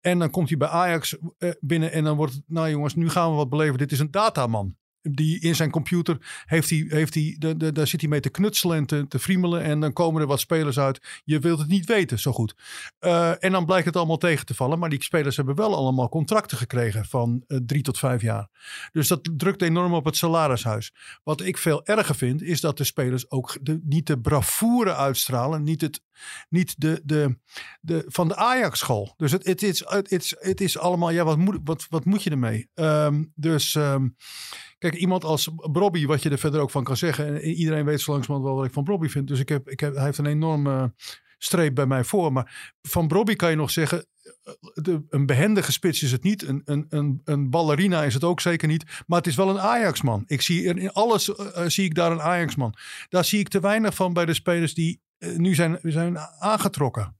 [0.00, 3.08] En dan komt hij bij Ajax eh, binnen en dan wordt het, nou jongens, nu
[3.08, 3.78] gaan we wat beleven.
[3.78, 4.76] Dit is een dataman.
[5.02, 8.30] Die in zijn computer heeft hij, heeft hij, de, de, daar zit hij mee te
[8.30, 9.62] knutselen en te, friemelen.
[9.62, 11.20] En dan komen er wat spelers uit.
[11.24, 12.54] Je wilt het niet weten, zo goed.
[12.98, 14.78] Eh, en dan blijkt het allemaal tegen te vallen.
[14.78, 18.48] Maar die spelers hebben wel allemaal contracten gekregen van eh, drie tot vijf jaar.
[18.92, 20.94] Dus dat drukt enorm op het salarishuis.
[21.22, 25.62] Wat ik veel erger vind, is dat de spelers ook de, niet de bravoure uitstralen.
[25.62, 26.00] Niet, het,
[26.48, 27.38] niet de, de,
[27.80, 29.14] de, van de Ajax-school.
[29.16, 32.22] Dus het, het, is, het, is, het is allemaal, ja, wat moet, wat, wat moet
[32.22, 32.68] je ermee?
[32.74, 34.08] Ehm, dus ehm,
[34.82, 37.26] kijk, iemand als Brobby, wat je er verder ook van kan zeggen.
[37.26, 39.28] En iedereen weet zo langzamerhand wel wat ik van Brobby vind.
[39.28, 40.94] Dus ik heb, ik heb, hij heeft een enorme
[41.38, 42.32] streep bij mij voor.
[42.32, 44.06] Maar van Brobby kan je nog zeggen,
[44.42, 46.42] eh, de, een behendige spits is het niet.
[46.42, 48.84] Een, een, een, een ballerina is het ook zeker niet.
[49.06, 50.24] Maar het is wel een Ajax-man.
[50.26, 52.74] Ik zie in alles eh, eh, zie ik daar een Ajax-man.
[53.08, 55.00] Daar zie ik te weinig van bij de spelers die
[55.36, 57.16] nu zijn, zijn aangetrokken.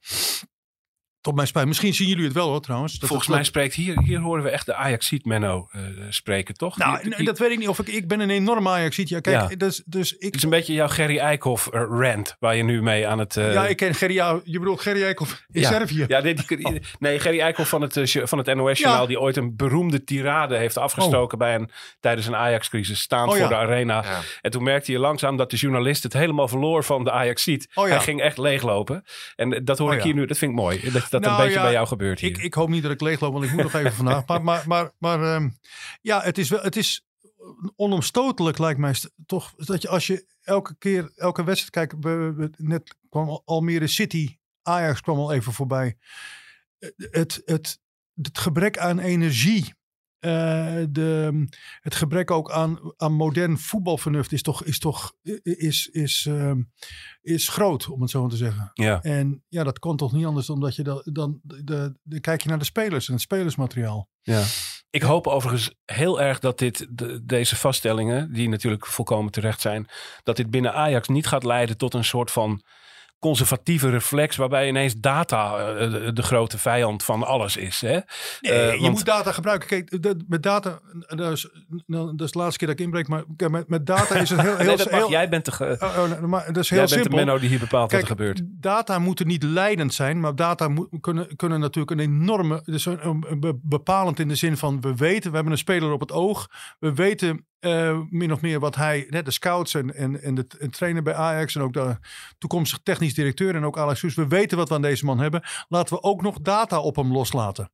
[1.22, 1.66] Tot mijn spijt.
[1.66, 2.98] Misschien zien jullie het wel hoor trouwens.
[2.98, 6.76] Dat Volgens mij spreekt hier, hier horen we echt de Ajax-ziet Menno eh, spreken, toch?
[6.78, 7.68] Nou, Die- nee, die- dat weet ik niet.
[7.68, 9.56] Of ik, ik ben een enorme ajax Ja, kijk, Ja.
[9.56, 10.24] dus, dus ik...
[10.24, 13.36] Het is een beetje jouw Gerry Eikhoff eh, rant, waar je nu mee aan het...
[13.36, 15.68] eh, ja, ik ken Gerry, ja, je bedoelt Gerry Eikhoff in ja.
[15.68, 16.04] Servië.
[16.08, 19.00] Ja, dit, die- nee, Gerry Eikhoff van het, van het NOS-journaal...
[19.00, 19.06] Ja.
[19.06, 21.38] die ooit een beroemde tirade heeft afgestoken...
[21.38, 21.70] bij een,
[22.00, 23.48] tijdens een Ajax-crisis, staand Oh, voor ja.
[23.48, 24.02] de arena.
[24.04, 24.20] Ja.
[24.40, 27.68] En toen merkte je langzaam dat de journalist het helemaal verloor van de Ajax-ziet.
[27.74, 27.94] Oh, ja.
[27.94, 29.04] Hij ging echt leeglopen.
[29.36, 30.06] En dat hoor Oh, ik ja.
[30.06, 30.90] hier nu, dat vind ik mooi.
[30.92, 32.30] Dat dat Nou, een beetje ja, bij jou gebeurt hier.
[32.30, 34.26] Ik, ik hoop niet dat ik leegloop, want ik moet nog even vandaag.
[34.26, 35.48] Maar, maar, maar, maar ehm,
[36.00, 37.04] ja, het is, wel, het is
[37.76, 38.94] onomstotelijk lijkt mij
[39.26, 42.04] toch dat je als je elke keer, elke wedstrijd kijkt.
[42.04, 45.96] we- we- Net kwam Al- Almere City, Ajax kwam al even voorbij.
[46.96, 47.80] Het, het,
[48.22, 49.74] het gebrek aan energie.
[50.22, 51.44] Eh, de,
[51.80, 55.12] het gebrek ook aan, aan modern voetbalvernuft is toch, is, toch
[55.42, 56.62] is, is, ehm,
[57.22, 58.70] is groot, om het zo maar te zeggen.
[58.74, 59.02] ja.
[59.02, 62.20] En ja, dat kon toch niet anders dan dat je dan, dan de, de, de-
[62.20, 64.08] kijk je naar de spelers en het spelersmateriaal.
[64.22, 64.44] Ja.
[64.90, 69.86] Ik hoop overigens heel erg dat dit, de- deze vaststellingen, die natuurlijk volkomen terecht zijn,
[70.22, 72.62] dat dit binnen Ajax niet gaat leiden tot een soort van
[73.22, 77.80] conservatieve reflex waarbij ineens data eh, de, de grote vijand van alles is.
[77.80, 77.88] Hè?
[77.88, 79.68] Nee, Eh, je want- moet data gebruiken.
[79.68, 81.48] Kijk, de- met data, dat is,
[81.86, 84.30] nou, dat is de laatste keer dat ik inbreek, maar kijk, met, met data is
[84.30, 85.00] het heel, heel, Nee, dat mag.
[85.00, 87.16] heel- Jij bent de, ge- Oh, oh, nee, maar dat is jij heel bent de.
[87.16, 88.42] Menno die hier bepaalt Kijk, wat er gebeurt.
[88.44, 93.24] data moeten niet leidend zijn, maar data moet, kunnen, kunnen natuurlijk een enorme, dus een,
[93.28, 96.12] een be- bepalend in de zin van we weten, we hebben een speler op het
[96.12, 96.48] oog,
[96.78, 100.46] we weten eh, min of meer wat hij, hè, de scouts en, en, en de
[100.58, 101.96] en trainer bij Ajax en ook de
[102.38, 105.42] toekomstig technisch directeur en ook Alex Soes, we weten wat we aan deze man hebben,
[105.68, 107.70] laten we ook nog data op hem loslaten.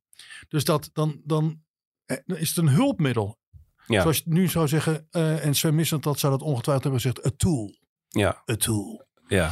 [0.47, 1.61] Dus dat dan, dan,
[2.05, 3.37] eh, dan is het een hulpmiddel.
[3.85, 4.01] Ja.
[4.01, 7.25] Zoals je nu zou zeggen, eh, en Sven Missent dat zou dat ongetwijfeld hebben gezegd,
[7.25, 7.75] a tool.
[8.07, 9.07] Ja, A tool.
[9.27, 9.51] ja.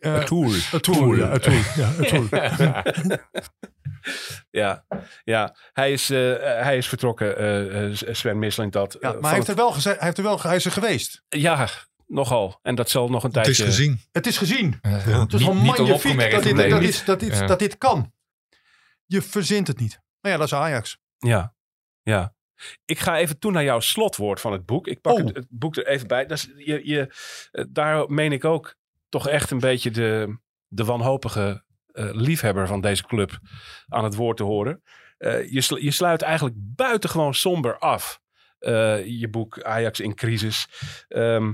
[0.00, 0.52] Eh, Tool.
[0.74, 1.60] A tool, ja, a tool.
[1.76, 2.26] Ja, a tool.
[4.50, 4.84] Ja,
[5.24, 5.56] ja.
[5.72, 8.96] Hij, is, eh, hij is vertrokken, eh, eh, Sven Misling dat.
[9.00, 10.64] Ja, eh, maar hij heeft, het- er wel gezegd, hij heeft er wel, hij is
[10.64, 11.22] er geweest.
[11.28, 11.68] Ja,
[12.06, 12.58] nogal.
[12.62, 13.64] En dat zal nog een Het is tijdje...
[13.74, 14.00] gezien.
[14.12, 14.78] Het is gezien.
[14.82, 14.90] Ja.
[14.90, 17.46] Het is Niet- gewoon niet magnifiek dat dit, dat, dit, dat, dit, Ja.
[17.46, 18.12] dat dit kan.
[19.06, 20.00] Je verzint het niet.
[20.20, 20.98] Nou ja, dat is Ajax.
[21.18, 21.54] Ja,
[22.02, 22.34] ja.
[22.84, 24.86] Ik ga even toe naar jouw slotwoord van het boek.
[24.86, 25.24] Ik pak Oh.
[25.26, 26.26] het, het boek er even bij.
[26.26, 27.14] Dat is, je, je,
[27.50, 28.74] eh, daar meen ik ook
[29.08, 30.38] toch echt een beetje de,
[30.68, 33.38] de wanhopige eh, liefhebber van deze club
[33.88, 34.82] aan het woord te horen.
[35.18, 38.20] Eh, je, je sluit eigenlijk buitengewoon somber af.
[38.58, 40.68] eh, je boek Ajax in crisis.
[41.08, 41.52] Ehm,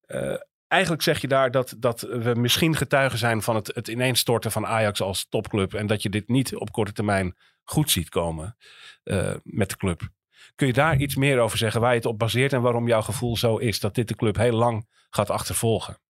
[0.00, 0.36] eh,
[0.68, 4.66] eigenlijk zeg je daar dat, dat we misschien getuigen zijn van het, het ineenstorten van
[4.66, 5.74] Ajax als topclub.
[5.74, 8.56] En dat je dit niet op korte termijn goed ziet komen
[9.02, 10.08] eh, met de club.
[10.54, 13.02] Kun je daar iets meer over zeggen waar je het op baseert en waarom jouw
[13.02, 16.00] gevoel zo is dat dit de club heel lang gaat achtervolgen?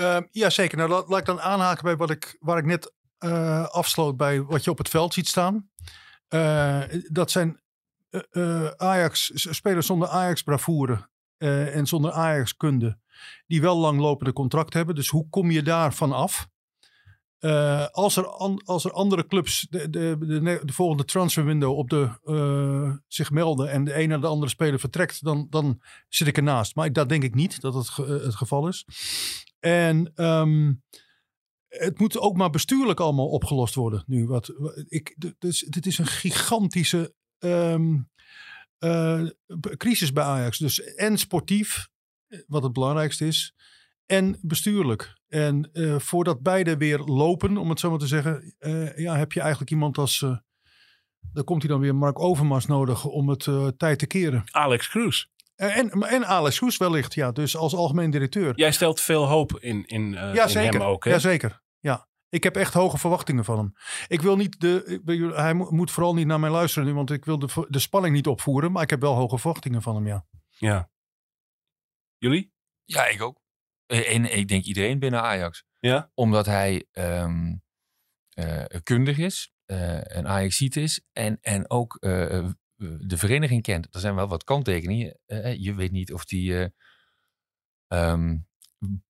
[0.00, 0.78] Uh, ja, zeker.
[0.78, 2.93] Nou, laat, laat ik dan aanhaken bij wat ik, waar ik net
[3.24, 5.68] uh, afsloot bij wat je op het veld ziet staan.
[6.28, 7.60] Uh, dat zijn
[8.30, 11.08] uh, Ajax, spelers zonder Ajax-bravoure
[11.38, 12.98] en zonder Ajax-kunde.
[13.46, 14.94] Die wel langlopende contract hebben.
[14.94, 16.48] Dus hoe kom je daarvan af?
[17.90, 18.26] Als, er
[18.64, 23.84] als er andere clubs de, de, de, de volgende transferwindow op de, zich melden en
[23.84, 26.74] de een naar de andere speler vertrekt, dan, dan zit ik ernaast.
[26.74, 28.86] Maar ik, dat denk ik niet dat ge, het geval is.
[29.60, 30.82] En um,
[31.78, 34.26] het moet ook maar bestuurlijk allemaal opgelost worden nu.
[34.26, 34.52] Wat,
[34.88, 38.10] ik, dus, dit is een gigantische um,
[38.78, 39.26] uh,
[39.76, 40.58] crisis bij Ajax.
[40.58, 41.88] Dus en sportief,
[42.46, 43.54] wat het belangrijkste is,
[44.06, 45.18] en bestuurlijk.
[45.28, 49.32] En uh, voordat beide weer lopen, om het zo maar te zeggen, uh, ja, heb
[49.32, 50.24] je eigenlijk iemand als.
[51.32, 54.44] Dan komt hij dan weer Mark Overmars nodig om het tijd te keren.
[54.50, 55.24] Alex Cruz.
[55.54, 57.32] En, en Alex Kroes wellicht, ja.
[57.32, 58.52] Dus als algemeen directeur.
[58.56, 60.80] Jij stelt veel hoop in, in, uh, ja, in zeker.
[60.80, 61.10] hem ook, hè?
[61.10, 62.08] Jazeker, ja.
[62.28, 63.72] Ik heb echt hoge verwachtingen van hem.
[64.08, 67.38] Ik wil niet de, hij moet vooral niet naar mij luisteren nu, want ik wil
[67.38, 68.72] de, de spanning niet opvoeren.
[68.72, 70.26] Maar ik heb wel hoge verwachtingen van hem, ja.
[70.48, 70.90] Ja.
[72.18, 72.52] Jullie?
[72.84, 73.40] Ja, ik ook.
[73.86, 75.64] En ik denk iedereen binnen Ajax.
[75.78, 76.10] Ja?
[76.14, 77.62] Omdat hij um,
[78.38, 82.48] uh, kundig is, uh, een Ajaxiet is en, en ook uh,
[82.98, 83.94] de vereniging kent.
[83.94, 85.18] Er zijn wel wat kanttekeningen.
[85.58, 86.72] je weet niet of die
[87.88, 88.46] um,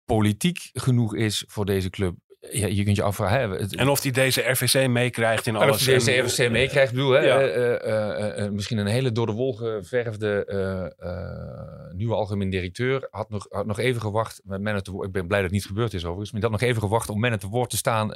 [0.04, 2.16] politiek genoeg is voor deze club.
[2.40, 3.50] Ja, je kunt je afvragen.
[3.50, 5.76] Hè, en of hij deze RVC meekrijgt in alles.
[5.76, 6.92] Of hij deze RVC meekrijgt.
[6.92, 7.42] Bedoel, hè, ja.
[7.42, 10.44] uh, uh, misschien een hele door de wol geverfde
[11.96, 13.08] nieuwe algemeen directeur.
[13.10, 14.40] Had nog, had nog even gewacht.
[14.44, 16.32] Met te, ik ben blij dat het niet gebeurd is overigens.
[16.32, 18.12] Maar had nog even gewacht om Menno te woord te staan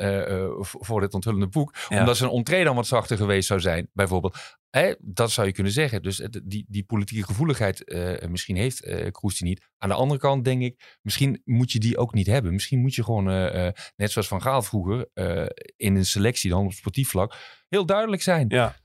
[0.60, 1.74] voor dit onthullende boek.
[1.88, 1.98] Ja.
[1.98, 4.36] Omdat zijn entree dan wat zachter geweest zou zijn, bijvoorbeeld.
[4.74, 6.02] Hè, dat zou je kunnen zeggen.
[6.02, 9.68] Dus het- die, die politieke gevoeligheid eh, misschien heeft eh Kroes die niet.
[9.78, 12.52] Aan de andere kant denk ik, misschien moet je die ook niet hebben.
[12.52, 15.46] Misschien moet je gewoon, eh, eh, net zoals Van Gaal vroeger, eh,
[15.76, 17.36] in een selectie dan op sportief vlak,
[17.68, 18.44] heel duidelijk zijn.
[18.48, 18.76] Ja.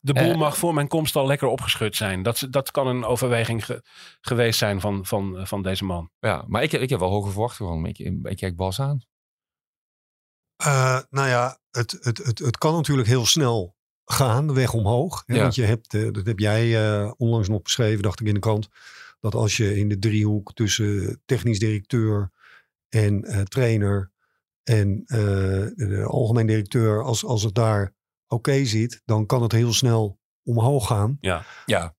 [0.00, 2.22] De boel Eh, mag voor mijn komst al lekker opgeschud zijn.
[2.22, 3.84] Dat, dat kan een overweging ge-
[4.20, 6.10] geweest zijn van, van, van deze man.
[6.18, 7.90] Ja, maar ik, heb- ik heb wel hoge verwachtingen van hem.
[7.90, 7.98] Ik,
[8.30, 9.00] ik kijk Bas aan.
[10.56, 13.76] Eh, nou ja, het, het, het, het kan natuurlijk heel snel
[14.10, 15.22] gaan, de weg omhoog.
[15.26, 15.34] Hè?
[15.34, 15.42] Ja.
[15.42, 18.40] Want je hebt, eh, dat heb jij eh, onlangs nog beschreven, dacht ik in de
[18.40, 18.68] krant.
[19.20, 22.30] Dat als je in de driehoek tussen technisch directeur
[22.88, 24.10] en eh, trainer
[24.62, 27.94] en de algemeen directeur, als, als het daar
[28.26, 31.16] oké zit, dan kan het heel snel omhoog gaan.
[31.20, 31.44] Ja.
[31.66, 31.94] Ja,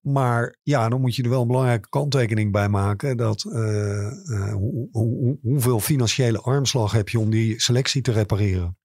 [0.00, 3.16] Maar ja, dan moet je er wel een belangrijke kanttekening bij maken.
[3.16, 8.78] Dat hoe, hoe, hoeveel financiële armslag heb je om die selectie te repareren?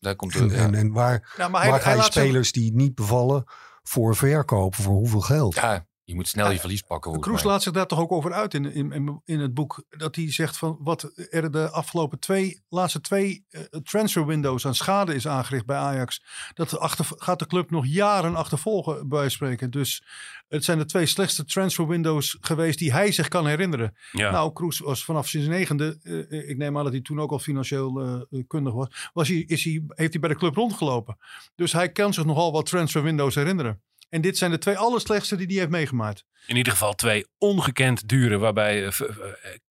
[0.00, 0.78] Daar komt En, de, en, ja.
[0.78, 3.44] en waar, Ja, maar hij, waar hij ga je spelers die niet bevallen
[3.82, 4.82] voor verkopen?
[4.82, 5.54] Voor hoeveel geld?
[5.54, 7.20] ja, je moet snel je verlies pakken.
[7.20, 9.84] Kroes laat zich daar toch ook over uit in, in, in, het boek.
[9.88, 14.74] Dat hij zegt van wat er de afgelopen twee, laatste twee eh, transfer windows aan
[14.74, 16.22] schade is aangericht bij Ajax.
[16.54, 19.70] Dat achter, gaat de club nog jaren achtervolgen bij spreken.
[19.70, 20.04] Dus
[20.48, 23.96] het zijn de twee slechtste transfer windows geweest die hij zich kan herinneren.
[24.12, 24.30] Ja.
[24.30, 27.38] Nou, Kroes was vanaf zijn negende, eh, ik neem aan dat hij toen ook al
[27.38, 31.18] financieel eh, kundig was, was hij, is hij, heeft hij bij de club rondgelopen.
[31.54, 33.80] Dus hij kan zich nogal wat transfer windows herinneren.
[34.10, 36.24] En dit zijn de twee allerslechtste die hij heeft meegemaakt.
[36.46, 38.92] In ieder geval twee ongekend dure, waarbij eh,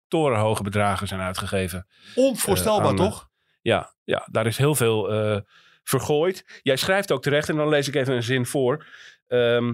[0.07, 1.87] torenhoge bedragen zijn uitgegeven.
[2.15, 3.29] Onvoorstelbaar, Eh, aan, toch?
[3.61, 5.43] Ja, ja, daar is heel veel
[5.83, 6.59] vergooid.
[6.61, 8.85] Jij schrijft ook terecht, en dan lees ik even een zin voor.
[9.27, 9.73] Ehm,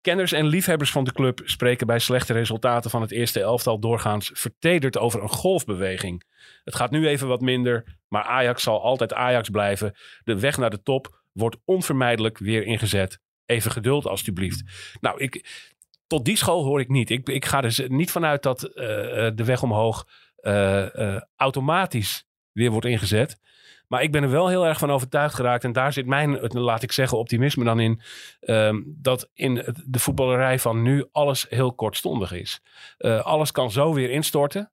[0.00, 4.30] kenners en liefhebbers van de club spreken bij slechte resultaten van het eerste elftal doorgaans
[4.34, 6.22] vertederd over een golfbeweging.
[6.64, 9.94] Het gaat nu even wat minder, maar Ajax zal altijd Ajax blijven.
[10.24, 13.20] De weg naar de top wordt onvermijdelijk weer ingezet.
[13.46, 14.62] Even geduld alstublieft.
[15.00, 15.48] Nou, ik,
[16.06, 17.10] tot die school hoor ik niet.
[17.10, 22.70] Ik, ik ga z- niet vanuit dat eh, eh, de weg omhoog eh, automatisch weer
[22.70, 23.38] wordt ingezet.
[23.88, 25.64] Maar ik ben er wel heel erg van overtuigd geraakt.
[25.64, 28.00] En daar zit mijn, laat ik zeggen, optimisme dan in.
[28.40, 32.60] ehm, dat in de voetballerij van nu alles heel kortstondig is.
[33.22, 34.72] Alles kan zo weer instorten.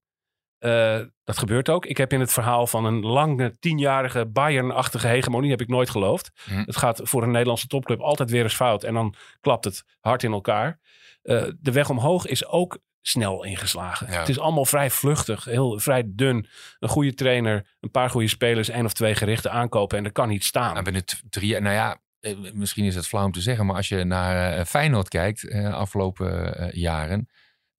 [0.61, 1.85] Eh, dat gebeurt ook.
[1.85, 6.31] Ik heb in het verhaal van een lange, tienjarige Bayern-achtige hegemonie heb ik nooit geloofd.
[6.43, 6.63] Hm.
[6.65, 8.83] Het gaat voor een Nederlandse topclub altijd weer eens fout.
[8.83, 10.79] En dan klapt het hard in elkaar.
[11.21, 14.11] Eh, de weg omhoog is ook snel ingeslagen.
[14.11, 14.19] Ja.
[14.19, 16.47] Het is allemaal vrij vluchtig, heel vrij dun.
[16.79, 20.29] Een goede trainer, een paar goede spelers, één of twee gerichten aankopen en er kan
[20.29, 20.71] niet staan.
[20.71, 23.89] Nou, binnen drie nou ja, eh, misschien is het flauw om te zeggen, maar als
[23.89, 27.29] je naar Feyenoord kijkt, eh, afgelopen jaren,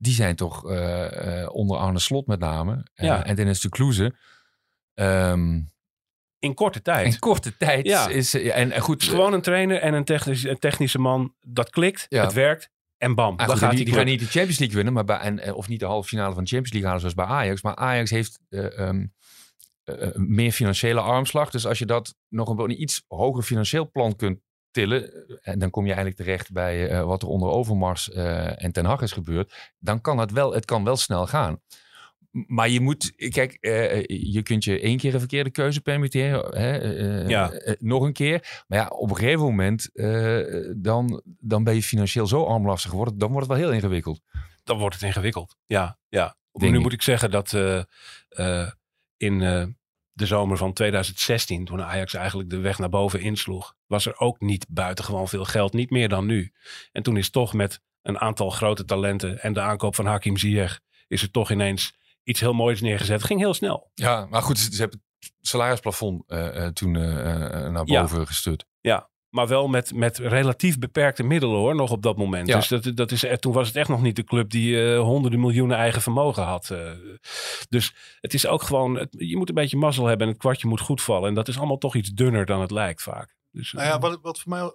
[0.03, 3.25] die zijn toch eh, eh, onder Arne Slot met name, eh, Ja.
[3.25, 4.15] en Dennis de Kloeze,
[4.95, 5.61] ehm,
[6.39, 7.13] in korte tijd.
[7.15, 8.09] in korte tijd Ja.
[8.09, 11.35] is, en, en goed, gewoon een trainer en een, technisch, een technische man.
[11.41, 12.23] Dat klikt, Ja.
[12.25, 14.77] het werkt en bam, Ah, dan gaat die, die die gaan niet de Champions League
[14.77, 17.29] winnen, maar bij, en, of niet de halve finale van de Champions League halen zoals
[17.29, 17.63] bij Ajax.
[17.63, 19.07] Maar Ajax heeft eh, ehm,
[19.85, 21.51] eh, eh, meer financiële armslag.
[21.51, 24.41] Dus als je dat nog een, een iets hoger financieel plan kunt
[24.73, 28.73] tillen, en dan kom je eigenlijk terecht bij eh, wat er onder Overmars eh, en
[28.73, 31.61] Ten Hag is gebeurd, dan kan het wel, het kan wel snel gaan.
[32.31, 36.59] Maar je moet, kijk, eh, je kunt je één keer een verkeerde keuze permitteren.
[36.59, 36.77] Hè,
[37.29, 37.53] Ja.
[37.79, 38.65] nog een keer.
[38.69, 39.91] Maar ja, op een gegeven moment,
[40.83, 43.19] dan, dan ben je financieel zo armlastig geworden.
[43.19, 44.21] Dan wordt het wel heel ingewikkeld.
[44.65, 45.57] Dan wordt het ingewikkeld.
[45.67, 46.37] Ja, ja.
[46.53, 46.81] Nu ik.
[46.81, 47.53] moet ik zeggen dat
[49.17, 49.41] in
[50.13, 54.41] de zomer van 2016, toen Ajax eigenlijk de weg naar boven insloeg, was er ook
[54.41, 55.73] niet buitengewoon veel geld.
[55.73, 56.53] Niet meer dan nu.
[56.93, 60.81] En toen is toch met een aantal grote talenten en de aankoop van Hakim Ziyech,
[61.09, 63.17] is er toch ineens iets heel moois neergezet.
[63.17, 63.91] Het ging heel snel.
[63.95, 67.03] Ja, maar goed, ze, hebben het salarisplafond eh, eh, toen eh,
[67.71, 68.01] naar Ja.
[68.01, 68.67] boven gestuurd.
[69.33, 72.49] Maar wel met, met relatief beperkte middelen hoor, nog op dat moment.
[72.49, 72.57] Ja.
[72.57, 74.99] Dus dat, dat is, eh, toen was het echt nog niet de club die eh,
[75.01, 76.71] honderden miljoenen eigen vermogen had.
[76.71, 76.91] eh.
[77.69, 80.69] dus het is ook gewoon, het- je moet een beetje mazzel hebben en het kwartje
[80.69, 81.29] moet goed vallen.
[81.29, 83.37] En dat is allemaal toch iets dunner dan het lijkt vaak.
[83.51, 84.73] Dus, Nou ja, wat, wat voor mij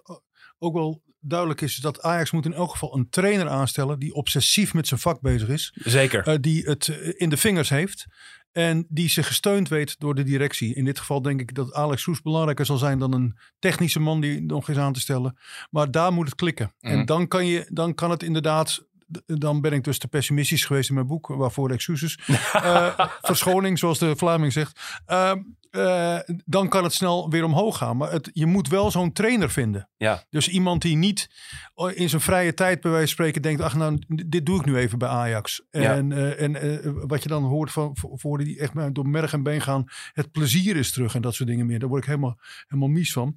[0.58, 4.74] ook wel duidelijk is, dat Ajax moet in elk geval een trainer aanstellen die obsessief
[4.74, 5.72] met zijn vak bezig is.
[5.74, 6.26] Zeker.
[6.26, 8.06] eh, die het eh, in de vingers heeft.
[8.52, 10.74] En die zich gesteund weet door de directie.
[10.74, 14.20] In dit geval denk ik dat Alex Soes belangrijker zal zijn dan een technische man
[14.20, 15.38] die nog is aan te stellen.
[15.70, 16.72] Maar daar moet het klikken.
[16.80, 16.92] Mhm.
[16.92, 18.86] En dan kan, je, dan kan het inderdaad.
[19.26, 22.18] Dan ben ik dus te pessimistisch geweest in mijn boek, waarvoor excuses.
[22.52, 24.80] Eh verschoning, zoals de Vlaming zegt.
[25.06, 25.38] Ehm,
[25.70, 27.96] eh, dan kan het snel weer omhoog gaan.
[27.96, 29.88] Maar het, je moet wel zo'n trainer vinden.
[29.96, 30.24] Ja.
[30.30, 31.30] Dus iemand die niet
[31.74, 33.60] eh, in zijn vrije tijd bij wijze van spreken denkt...
[33.60, 35.62] ach nou, dit doe ik nu even bij Ajax.
[35.70, 35.94] Ja.
[35.94, 39.42] En, eh, en wat je dan hoort van voor- die echt maar door merg en
[39.42, 39.84] been gaan...
[40.12, 41.78] het plezier is terug en dat soort dingen meer.
[41.78, 43.36] Daar word ik helemaal, helemaal mies van.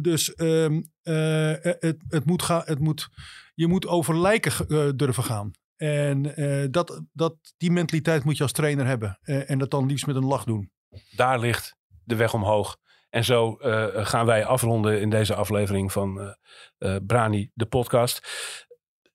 [0.00, 3.08] Dus ehm, eh, het, het moet gaan, het moet,
[3.54, 5.50] je moet over lijken durven gaan.
[5.76, 6.22] En
[6.70, 9.18] dat, dat, die mentaliteit moet je als trainer hebben.
[9.22, 10.70] En dat dan liefst met een lach doen.
[11.10, 12.76] Daar ligt de weg omhoog.
[13.10, 18.28] En zo eh, gaan wij afronden in deze aflevering van eh, eh, Brani, de podcast.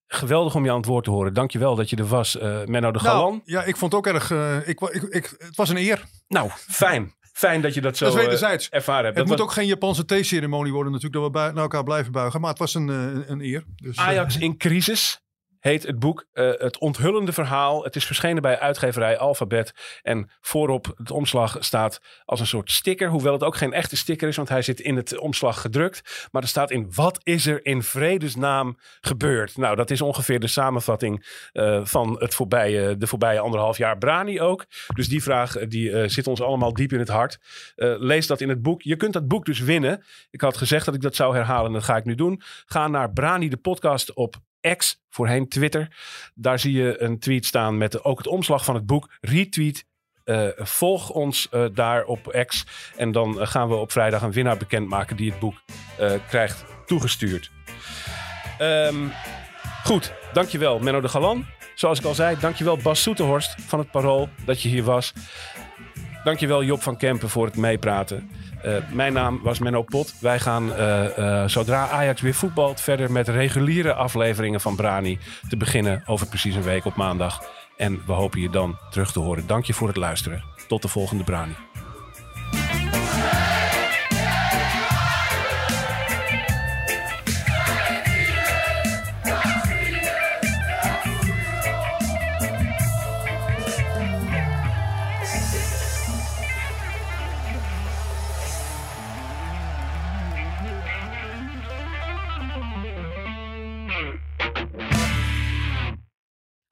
[0.08, 1.34] Geweldig om je aan het woord te horen.
[1.34, 3.32] Dankjewel dat je er was, Menno de Galan.
[3.32, 4.32] Nou, ja, ik vond het ook erg.
[4.68, 6.04] ik, ik, ik, het was een eer.
[6.28, 7.14] Nou, fijn.
[7.34, 8.70] Fijn dat je dat zo dat is wederzijds.
[8.70, 9.18] ervaren hebt.
[9.18, 11.84] het Dat moet was ook geen Japanse theeceremonie worden natuurlijk, dat we bui- naar elkaar
[11.84, 12.42] blijven buigen.
[12.42, 12.88] Maar het was een,
[13.32, 13.64] een eer.
[13.76, 15.25] Dus, Ajax in crisis
[15.66, 16.26] heet het boek.
[16.34, 17.84] Eh, het onthullende verhaal.
[17.84, 20.00] Het is verschenen bij uitgeverij Alphabet.
[20.02, 23.10] En voorop het omslag staat als een soort sticker.
[23.10, 26.28] Hoewel het ook geen echte sticker is, want hij zit in het omslag gedrukt.
[26.32, 29.58] Maar er staat in, wat is er in vredesnaam gebeurd?
[29.58, 33.98] Nou, dat is ongeveer de samenvatting eh, van het voorbije, de voorbije anderhalf jaar.
[33.98, 34.66] Brani ook.
[34.94, 37.40] Dus die vraag eh, die, eh, zit ons allemaal diep in het hart.
[37.76, 38.82] Eh, lees dat in het boek.
[38.82, 40.04] Je kunt dat boek dus winnen.
[40.30, 42.42] Ik had gezegd dat ik dat zou herhalen en dat ga ik nu doen.
[42.66, 44.36] Ga naar Brani de podcast op
[44.74, 45.96] X, voorheen Twitter.
[46.34, 49.10] Daar zie je een tweet staan met ook het omslag van het boek.
[49.22, 49.86] Retweet.
[50.24, 52.66] eh, volg ons eh, daar op X.
[52.96, 55.62] En dan eh, gaan we op vrijdag een winnaar bekendmaken die het boek
[56.28, 57.52] krijgt toegestuurd.
[58.58, 59.08] Ehm,
[59.84, 61.46] goed, dankjewel Menno de Galan.
[61.76, 65.14] Zoals ik al zei, dankjewel Bas Soeterhorst van het Parool dat je hier was.
[66.24, 68.30] Dankjewel Job van Kempen voor het meepraten.
[68.66, 70.14] Eh, mijn naam was Menno Pot.
[70.20, 75.58] Wij gaan eh, eh, zodra Ajax weer voetbalt verder met reguliere afleveringen van Brani te
[75.58, 77.44] beginnen over precies een week op maandag.
[77.78, 79.48] En we hopen je dan terug te horen.
[79.48, 80.44] Dank je voor het luisteren.
[80.68, 81.56] Tot de volgende Brani.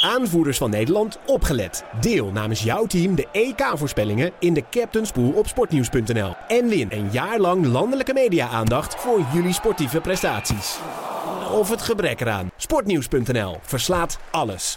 [0.00, 1.84] Aanvoerders van Nederland, opgelet.
[2.00, 6.34] Deel namens jouw team de EK-voorspellingen in de Captain's Pool op sportnieuws.nl.
[6.48, 10.78] En win een jaar lang landelijke media-aandacht voor jullie sportieve prestaties.
[11.52, 12.50] Of het gebrek eraan.
[12.56, 14.76] Sportnieuws.nl verslaat alles.